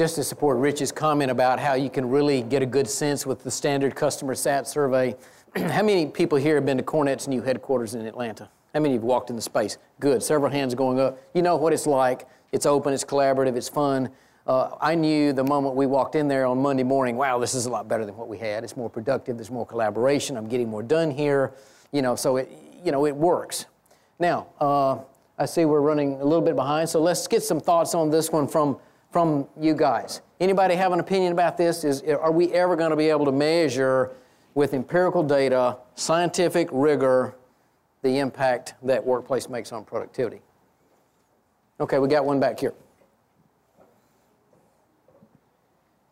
[0.00, 3.44] just to support Rich's comment about how you can really get a good sense with
[3.44, 5.14] the standard customer sat survey.
[5.56, 8.48] how many people here have been to CoreNet's new headquarters in Atlanta?
[8.72, 9.76] How many have walked in the space?
[9.98, 10.22] Good.
[10.22, 11.18] Several hands going up.
[11.34, 12.26] You know what it's like.
[12.50, 14.08] It's open, it's collaborative, it's fun.
[14.46, 17.66] Uh, I knew the moment we walked in there on Monday morning, wow, this is
[17.66, 18.64] a lot better than what we had.
[18.64, 21.52] It's more productive, there's more collaboration, I'm getting more done here.
[21.92, 22.50] You know, so it,
[22.82, 23.66] you know, it works.
[24.18, 25.00] Now, uh,
[25.38, 28.30] I see we're running a little bit behind, so let's get some thoughts on this
[28.30, 28.78] one from
[29.10, 30.22] from you guys.
[30.38, 31.84] Anybody have an opinion about this?
[31.84, 34.12] Is, are we ever going to be able to measure
[34.54, 37.34] with empirical data, scientific rigor,
[38.02, 40.40] the impact that workplace makes on productivity.
[41.80, 42.74] Okay, we got one back here.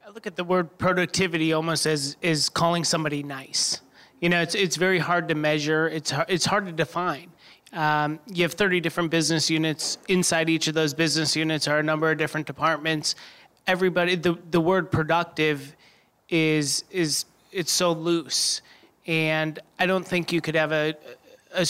[0.06, 3.82] I look at the word productivity almost as is calling somebody nice.
[4.20, 5.88] You know, it's it's very hard to measure.
[5.88, 7.30] It's it's hard to define.
[7.72, 9.98] Um, you have 30 different business units.
[10.08, 13.14] Inside each of those business units are a number of different departments.
[13.66, 15.76] Everybody, the, the word productive
[16.30, 18.60] is is it's so loose,
[19.06, 20.94] and I don't think you could have a,
[21.52, 21.66] a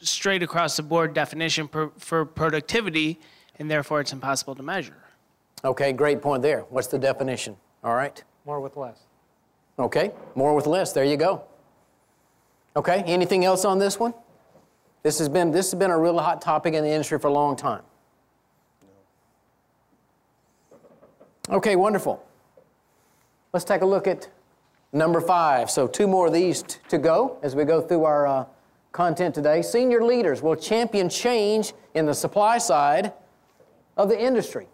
[0.00, 3.18] straight across the board definition for, for productivity,
[3.58, 4.96] and therefore it's impossible to measure.
[5.64, 6.60] Okay, great point there.
[6.70, 7.56] What's the definition?
[7.82, 8.22] All right.
[8.44, 9.00] More with less.
[9.78, 10.92] Okay, more with less.
[10.92, 11.42] There you go.
[12.76, 14.14] Okay, anything else on this one?
[15.02, 17.32] This has been this has been a real hot topic in the industry for a
[17.32, 17.82] long time.
[21.50, 22.22] Okay, wonderful.
[23.52, 24.28] Let's take a look at
[24.92, 25.70] number five.
[25.70, 28.44] So, two more of these to go as we go through our uh,
[28.92, 29.62] content today.
[29.62, 33.12] Senior leaders will champion change in the supply side
[33.96, 34.66] of the industry,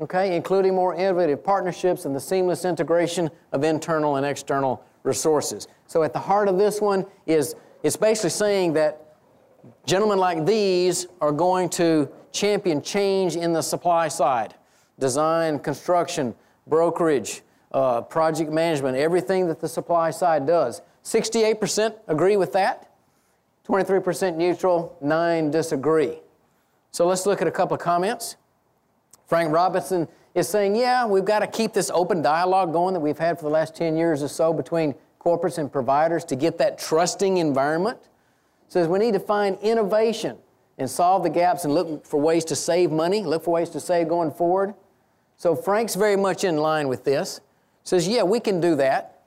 [0.00, 5.68] okay, including more innovative partnerships and the seamless integration of internal and external resources.
[5.86, 9.07] So, at the heart of this one is it's basically saying that
[9.86, 14.54] gentlemen like these are going to champion change in the supply side
[14.98, 16.34] design, construction,
[16.66, 17.42] brokerage,
[17.72, 20.82] uh, project management, everything that the supply side does.
[21.04, 22.90] 68% agree with that,
[23.66, 26.18] 23% neutral, 9 disagree.
[26.90, 28.36] So let's look at a couple of comments.
[29.26, 33.18] Frank Robinson is saying, yeah, we've got to keep this open dialogue going that we've
[33.18, 36.78] had for the last 10 years or so between corporates and providers to get that
[36.78, 37.98] trusting environment.
[38.68, 40.36] Says we need to find innovation
[40.78, 43.80] and solve the gaps and look for ways to save money, look for ways to
[43.80, 44.74] save going forward.
[45.36, 47.40] So Frank's very much in line with this.
[47.82, 49.22] Says, yeah, we can do that.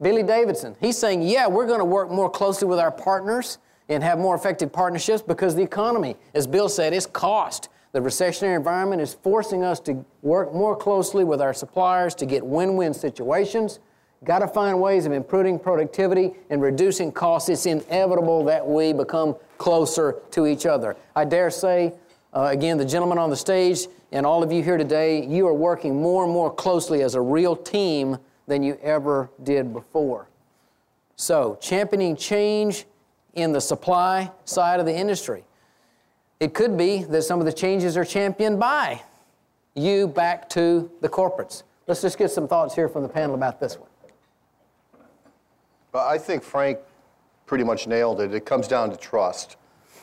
[0.00, 3.58] Billy Davidson, he's saying, yeah, we're going to work more closely with our partners
[3.88, 7.68] and have more effective partnerships because the economy, as Bill said, is cost.
[7.92, 12.44] The recessionary environment is forcing us to work more closely with our suppliers to get
[12.44, 13.80] win win situations.
[14.24, 17.48] Got to find ways of improving productivity and reducing costs.
[17.48, 20.96] It's inevitable that we become closer to each other.
[21.16, 21.92] I dare say
[22.34, 25.54] uh, again, the gentleman on the stage and all of you here today, you are
[25.54, 28.16] working more and more closely as a real team
[28.46, 30.28] than you ever did before.
[31.16, 32.86] So, championing change
[33.34, 35.44] in the supply side of the industry.
[36.40, 39.02] It could be that some of the changes are championed by
[39.74, 41.62] you back to the corporates.
[41.86, 43.88] Let's just get some thoughts here from the panel about this one.
[45.92, 46.78] Well, I think Frank
[47.44, 48.32] pretty much nailed it.
[48.32, 49.56] It comes down to trust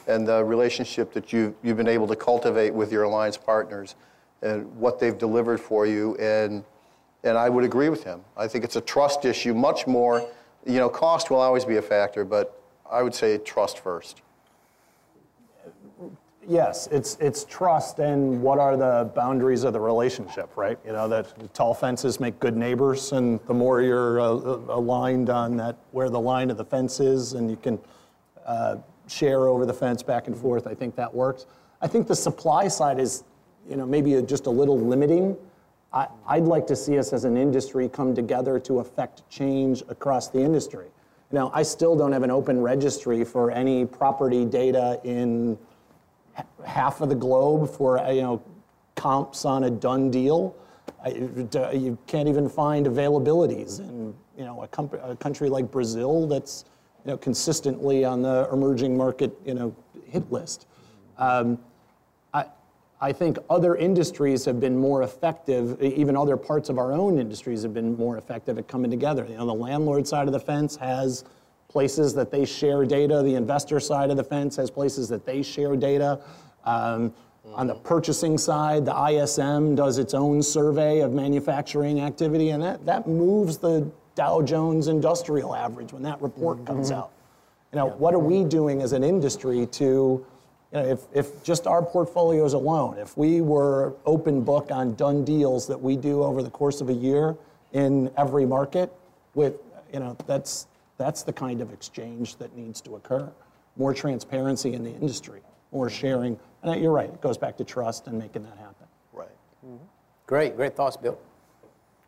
[0.08, 3.96] and the relationship that you've, you've been able to cultivate with your alliance partners
[4.42, 6.16] and what they've delivered for you.
[6.18, 6.64] And,
[7.24, 8.22] and I would agree with him.
[8.38, 10.28] I think it's a trust issue, much more.
[10.66, 14.22] You know, cost will always be a factor, but I would say trust first.
[16.48, 20.80] Yes, it's it's trust and what are the boundaries of the relationship, right?
[20.86, 25.58] You know that tall fences make good neighbors, and the more you're uh, aligned on
[25.58, 27.78] that where the line of the fence is, and you can
[28.46, 28.78] uh,
[29.08, 30.66] share over the fence back and forth.
[30.66, 31.46] I think that works.
[31.82, 33.24] I think the supply side is,
[33.70, 35.38] you know, maybe just a little limiting.
[35.94, 40.30] I, I'd like to see us as an industry come together to affect change across
[40.30, 40.88] the industry.
[41.32, 45.58] Now, I still don't have an open registry for any property data in
[46.66, 48.42] half of the globe for you know
[48.96, 50.56] comps on a done deal.
[51.04, 56.66] I, you can't even find availabilities in you know a, a country like Brazil that's
[57.06, 59.76] you know, consistently on the emerging market, you know,
[60.06, 60.68] hit list.
[61.18, 61.60] Um,
[62.34, 62.46] I,
[63.00, 67.64] I think other industries have been more effective, even other parts of our own industries
[67.64, 69.26] have been more effective at coming together.
[69.30, 71.24] You know, the landlord side of the fence has
[71.70, 73.22] places that they share data.
[73.24, 76.20] The investor side of the fence has places that they share data.
[76.66, 77.14] Um,
[77.54, 82.86] on the purchasing side, the ISM does its own survey of manufacturing activity, and that,
[82.86, 86.68] that moves the Dow Jones Industrial Average when that report mm-hmm.
[86.68, 87.12] comes out.
[87.72, 87.94] You know, yeah.
[87.94, 90.26] what are we doing as an industry to, you
[90.74, 95.68] know, if, if just our portfolios alone, if we were open book on done deals
[95.68, 97.38] that we do over the course of a year
[97.74, 98.92] in every market,
[99.36, 99.56] with,
[99.94, 100.68] you know, that's,
[101.00, 103.32] that's the kind of exchange that needs to occur.
[103.78, 105.42] More transparency in the industry,
[105.72, 106.38] more sharing.
[106.62, 108.86] And you're right, it goes back to trust and making that happen.
[109.14, 109.30] Right.
[109.66, 109.84] Mm-hmm.
[110.28, 111.18] Great, great thoughts, Bill.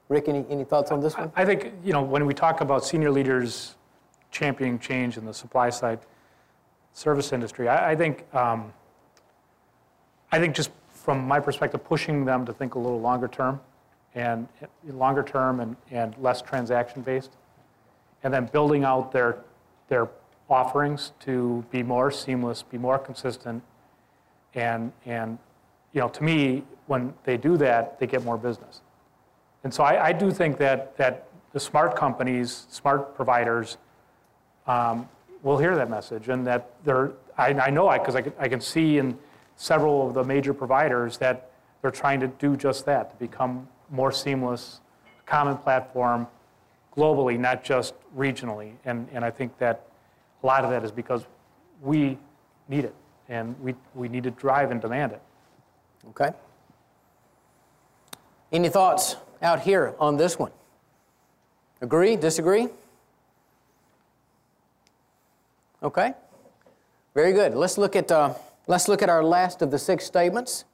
[0.09, 1.31] Rick, any, any thoughts on this one?
[1.37, 3.75] I think, you know, when we talk about senior leaders
[4.29, 5.99] championing change in the supply side
[6.91, 8.73] service industry, I, I think, um,
[10.33, 13.61] I think just from my perspective, pushing them to think a little longer term
[14.13, 14.49] and
[14.89, 17.37] longer term and, and less transaction based,
[18.23, 19.43] and then building out their
[19.91, 20.09] their
[20.49, 23.61] offerings to be more seamless, be more consistent,
[24.53, 25.37] and, and
[25.93, 28.81] you know, to me, when they do that, they get more business.
[29.63, 33.77] And so I, I do think that, that the smart companies, smart providers,
[34.65, 35.07] um,
[35.43, 38.61] will hear that message and that they're, I, I know I, because I, I can
[38.61, 39.17] see in
[39.55, 41.51] several of the major providers that
[41.81, 44.79] they're trying to do just that, to become more seamless,
[45.25, 46.27] common platform
[46.95, 48.73] globally, not just regionally.
[48.85, 49.85] And, and I think that
[50.43, 51.25] a lot of that is because
[51.81, 52.17] we
[52.67, 52.95] need it
[53.29, 55.21] and we, we need to drive and demand it.
[56.09, 56.31] Okay.
[58.51, 60.51] Any thoughts out here on this one?
[61.81, 62.15] Agree?
[62.15, 62.67] Disagree?
[65.81, 66.13] Okay.
[67.15, 67.55] Very good.
[67.55, 68.33] Let's look at uh,
[68.67, 70.65] let's look at our last of the six statements.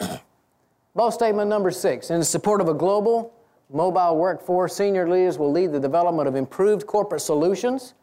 [0.94, 2.10] Bold statement number six.
[2.10, 3.32] In support of a global
[3.70, 7.94] mobile workforce, senior leaders will lead the development of improved corporate solutions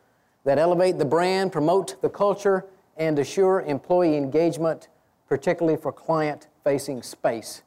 [0.44, 2.66] that elevate the brand, promote the culture,
[2.98, 4.90] and assure employee engagement,
[5.28, 7.64] particularly for client facing space.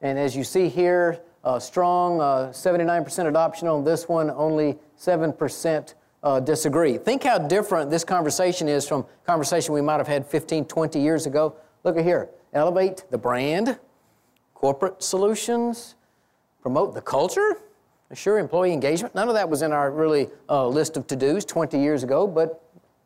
[0.00, 5.94] And as you see here, uh, strong uh, 79% adoption on this one, only 7%
[6.22, 6.98] uh, disagree.
[6.98, 11.26] Think how different this conversation is from conversation we might have had 15, 20 years
[11.26, 11.56] ago.
[11.84, 12.30] Look at here.
[12.52, 13.78] Elevate the brand,
[14.54, 15.96] corporate solutions,
[16.62, 17.58] promote the culture,
[18.10, 19.14] assure employee engagement.
[19.14, 22.64] None of that was in our really uh, list of to-dos 20 years ago, but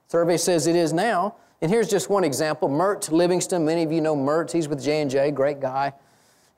[0.08, 1.34] survey says it is now.
[1.62, 2.68] And here's just one example.
[2.68, 4.52] Mert Livingston, many of you know Mert.
[4.52, 5.94] He's with J&J, great guy.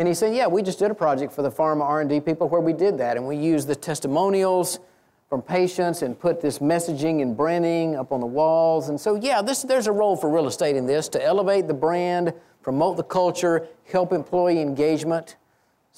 [0.00, 2.60] And he said, yeah, we just did a project for the pharma R&D people where
[2.60, 3.16] we did that.
[3.16, 4.80] And we used the testimonials
[5.28, 8.88] from patients and put this messaging and branding up on the walls.
[8.88, 11.74] And so, yeah, this, there's a role for real estate in this to elevate the
[11.74, 12.32] brand,
[12.62, 15.36] promote the culture, help employee engagement.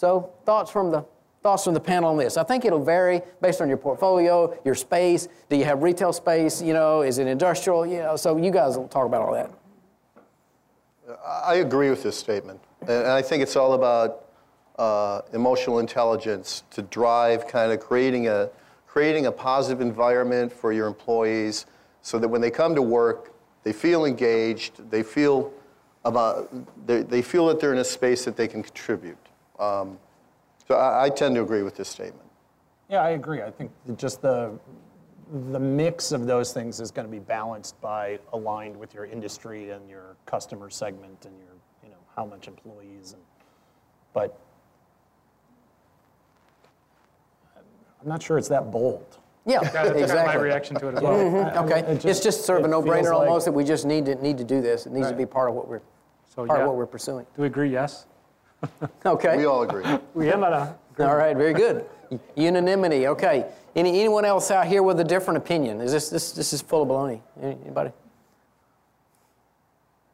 [0.01, 1.05] So, thoughts from the
[1.43, 2.39] thoughts from the panel on this?
[2.39, 5.29] I think it'll vary based on your portfolio, your space.
[5.51, 6.63] Do you have retail space?
[6.63, 7.85] You know, is it industrial?
[7.85, 9.51] You know, so you guys will talk about all that.
[11.23, 12.63] I agree with this statement.
[12.89, 14.25] And I think it's all about
[14.79, 18.49] uh, emotional intelligence to drive kind of creating a,
[18.87, 21.67] creating a positive environment for your employees
[22.01, 23.35] so that when they come to work,
[23.65, 25.53] they feel engaged, they feel,
[26.07, 26.51] about,
[26.87, 29.19] they, they feel that they're in a space that they can contribute.
[29.61, 29.99] Um,
[30.67, 32.29] so I, I tend to agree with this statement.
[32.89, 33.43] Yeah, I agree.
[33.43, 34.59] I think just the
[35.53, 39.71] the mix of those things is going to be balanced by aligned with your industry
[39.71, 41.55] and your customer segment and your
[41.85, 43.23] you know how much employees, and,
[44.13, 44.37] but
[48.03, 49.19] I'm not sure it's that bold.
[49.47, 50.03] Yeah, exactly.
[50.07, 51.13] my reaction to it as well.
[51.13, 51.59] Mm-hmm.
[51.65, 54.07] Okay, it just, it's just sort of a no-brainer like, almost that we just need
[54.07, 54.87] to need to do this.
[54.87, 55.13] It needs right.
[55.13, 55.81] to be part of what we're
[56.29, 56.63] so, part yeah.
[56.63, 57.25] of what we're pursuing.
[57.37, 57.71] Do we agree?
[57.71, 58.07] Yes.
[59.07, 59.37] okay.
[59.37, 59.85] We all agree.
[60.15, 61.87] we am All right, very good.
[62.37, 63.07] Unanimity.
[63.09, 63.47] Okay.
[63.77, 65.81] Any, anyone else out here with a different opinion?
[65.81, 67.21] Is this this this is full of baloney?
[67.41, 67.93] Anybody?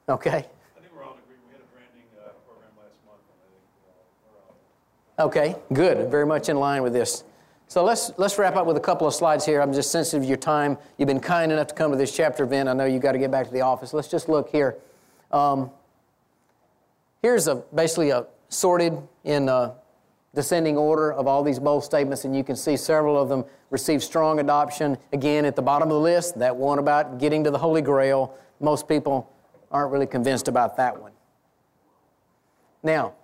[0.08, 0.30] Okay.
[0.30, 1.22] I think we're all in.
[1.48, 4.42] We had a branding uh program last month, and I think uh
[5.18, 6.10] we're all okay, good.
[6.10, 7.24] Very much in line with this.
[7.68, 9.60] So let's, let's wrap up with a couple of slides here.
[9.60, 10.78] I'm just sensitive to your time.
[10.98, 12.68] You've been kind enough to come to this chapter event.
[12.68, 13.92] I know you've got to get back to the office.
[13.92, 14.76] Let's just look here.
[15.32, 15.70] Um,
[17.22, 19.74] here's a, basically a sorted in a
[20.34, 24.02] descending order of all these bold statements, and you can see several of them receive
[24.02, 24.98] strong adoption.
[25.12, 28.34] Again, at the bottom of the list, that one about getting to the Holy Grail.
[28.60, 29.32] Most people
[29.70, 31.12] aren't really convinced about that one.
[32.82, 33.14] Now,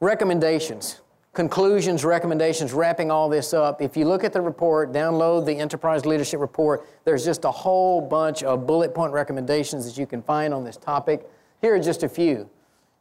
[0.00, 1.00] recommendations
[1.34, 3.82] conclusions, recommendations, wrapping all this up.
[3.82, 8.00] If you look at the report, download the Enterprise Leadership Report, there's just a whole
[8.00, 11.28] bunch of bullet point recommendations that you can find on this topic.
[11.60, 12.48] Here are just a few.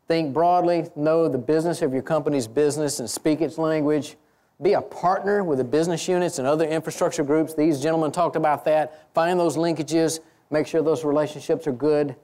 [0.07, 4.17] Think broadly, know the business of your company's business and speak its language.
[4.61, 7.53] Be a partner with the business units and other infrastructure groups.
[7.53, 9.13] These gentlemen talked about that.
[9.13, 10.19] Find those linkages,
[10.51, 12.15] make sure those relationships are good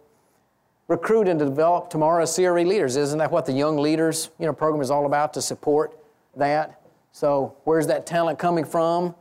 [0.89, 2.97] recruit and develop tomorrow's CRE leaders.
[2.97, 5.97] Isn't that what the Young Leaders you know, program is all about to support
[6.35, 6.81] that?
[7.14, 9.15] So, where's that talent coming from?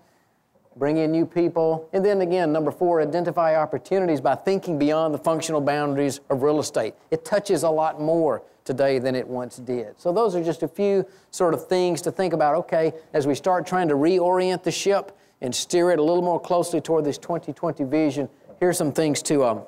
[0.79, 1.89] Bring in new people.
[1.93, 6.61] And then again, number four, identify opportunities by thinking beyond the functional boundaries of real
[6.61, 6.95] estate.
[7.11, 9.99] It touches a lot more today than it once did.
[9.99, 12.55] So, those are just a few sort of things to think about.
[12.55, 16.41] Okay, as we start trying to reorient the ship and steer it a little more
[16.41, 18.29] closely toward this 2020 vision,
[18.61, 19.63] here's some things to, um,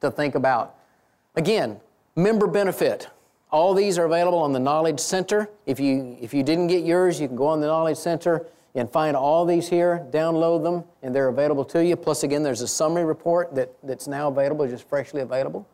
[0.00, 0.74] to think about.
[1.34, 1.80] Again,
[2.14, 3.08] member benefit.
[3.50, 5.48] All these are available on the Knowledge Center.
[5.64, 8.90] If you, if you didn't get yours, you can go on the Knowledge Center and
[8.90, 11.94] find all these here, download them, and they're available to you.
[11.94, 15.66] Plus, again, there's a summary report that, that's now available, just freshly available.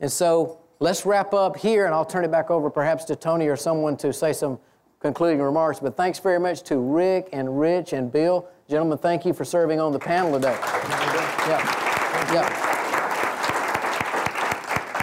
[0.00, 3.46] And so let's wrap up here, and I'll turn it back over perhaps to Tony
[3.46, 4.58] or someone to say some
[4.98, 5.78] concluding remarks.
[5.78, 8.48] But thanks very much to Rick and Rich and Bill.
[8.68, 10.58] Gentlemen, thank you for serving on the panel today.
[10.60, 11.84] Yeah.
[12.32, 12.64] Yeah.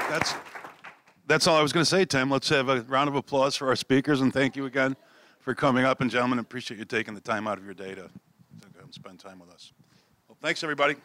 [0.10, 0.36] That's,
[1.26, 2.30] that's all I was going to say, Tim.
[2.30, 4.96] Let's have a round of applause for our speakers and thank you again
[5.46, 6.02] for coming up.
[6.02, 8.94] And gentlemen, appreciate you taking the time out of your day to, to go and
[8.94, 9.72] spend time with us.
[10.28, 10.96] Well, thanks, everybody.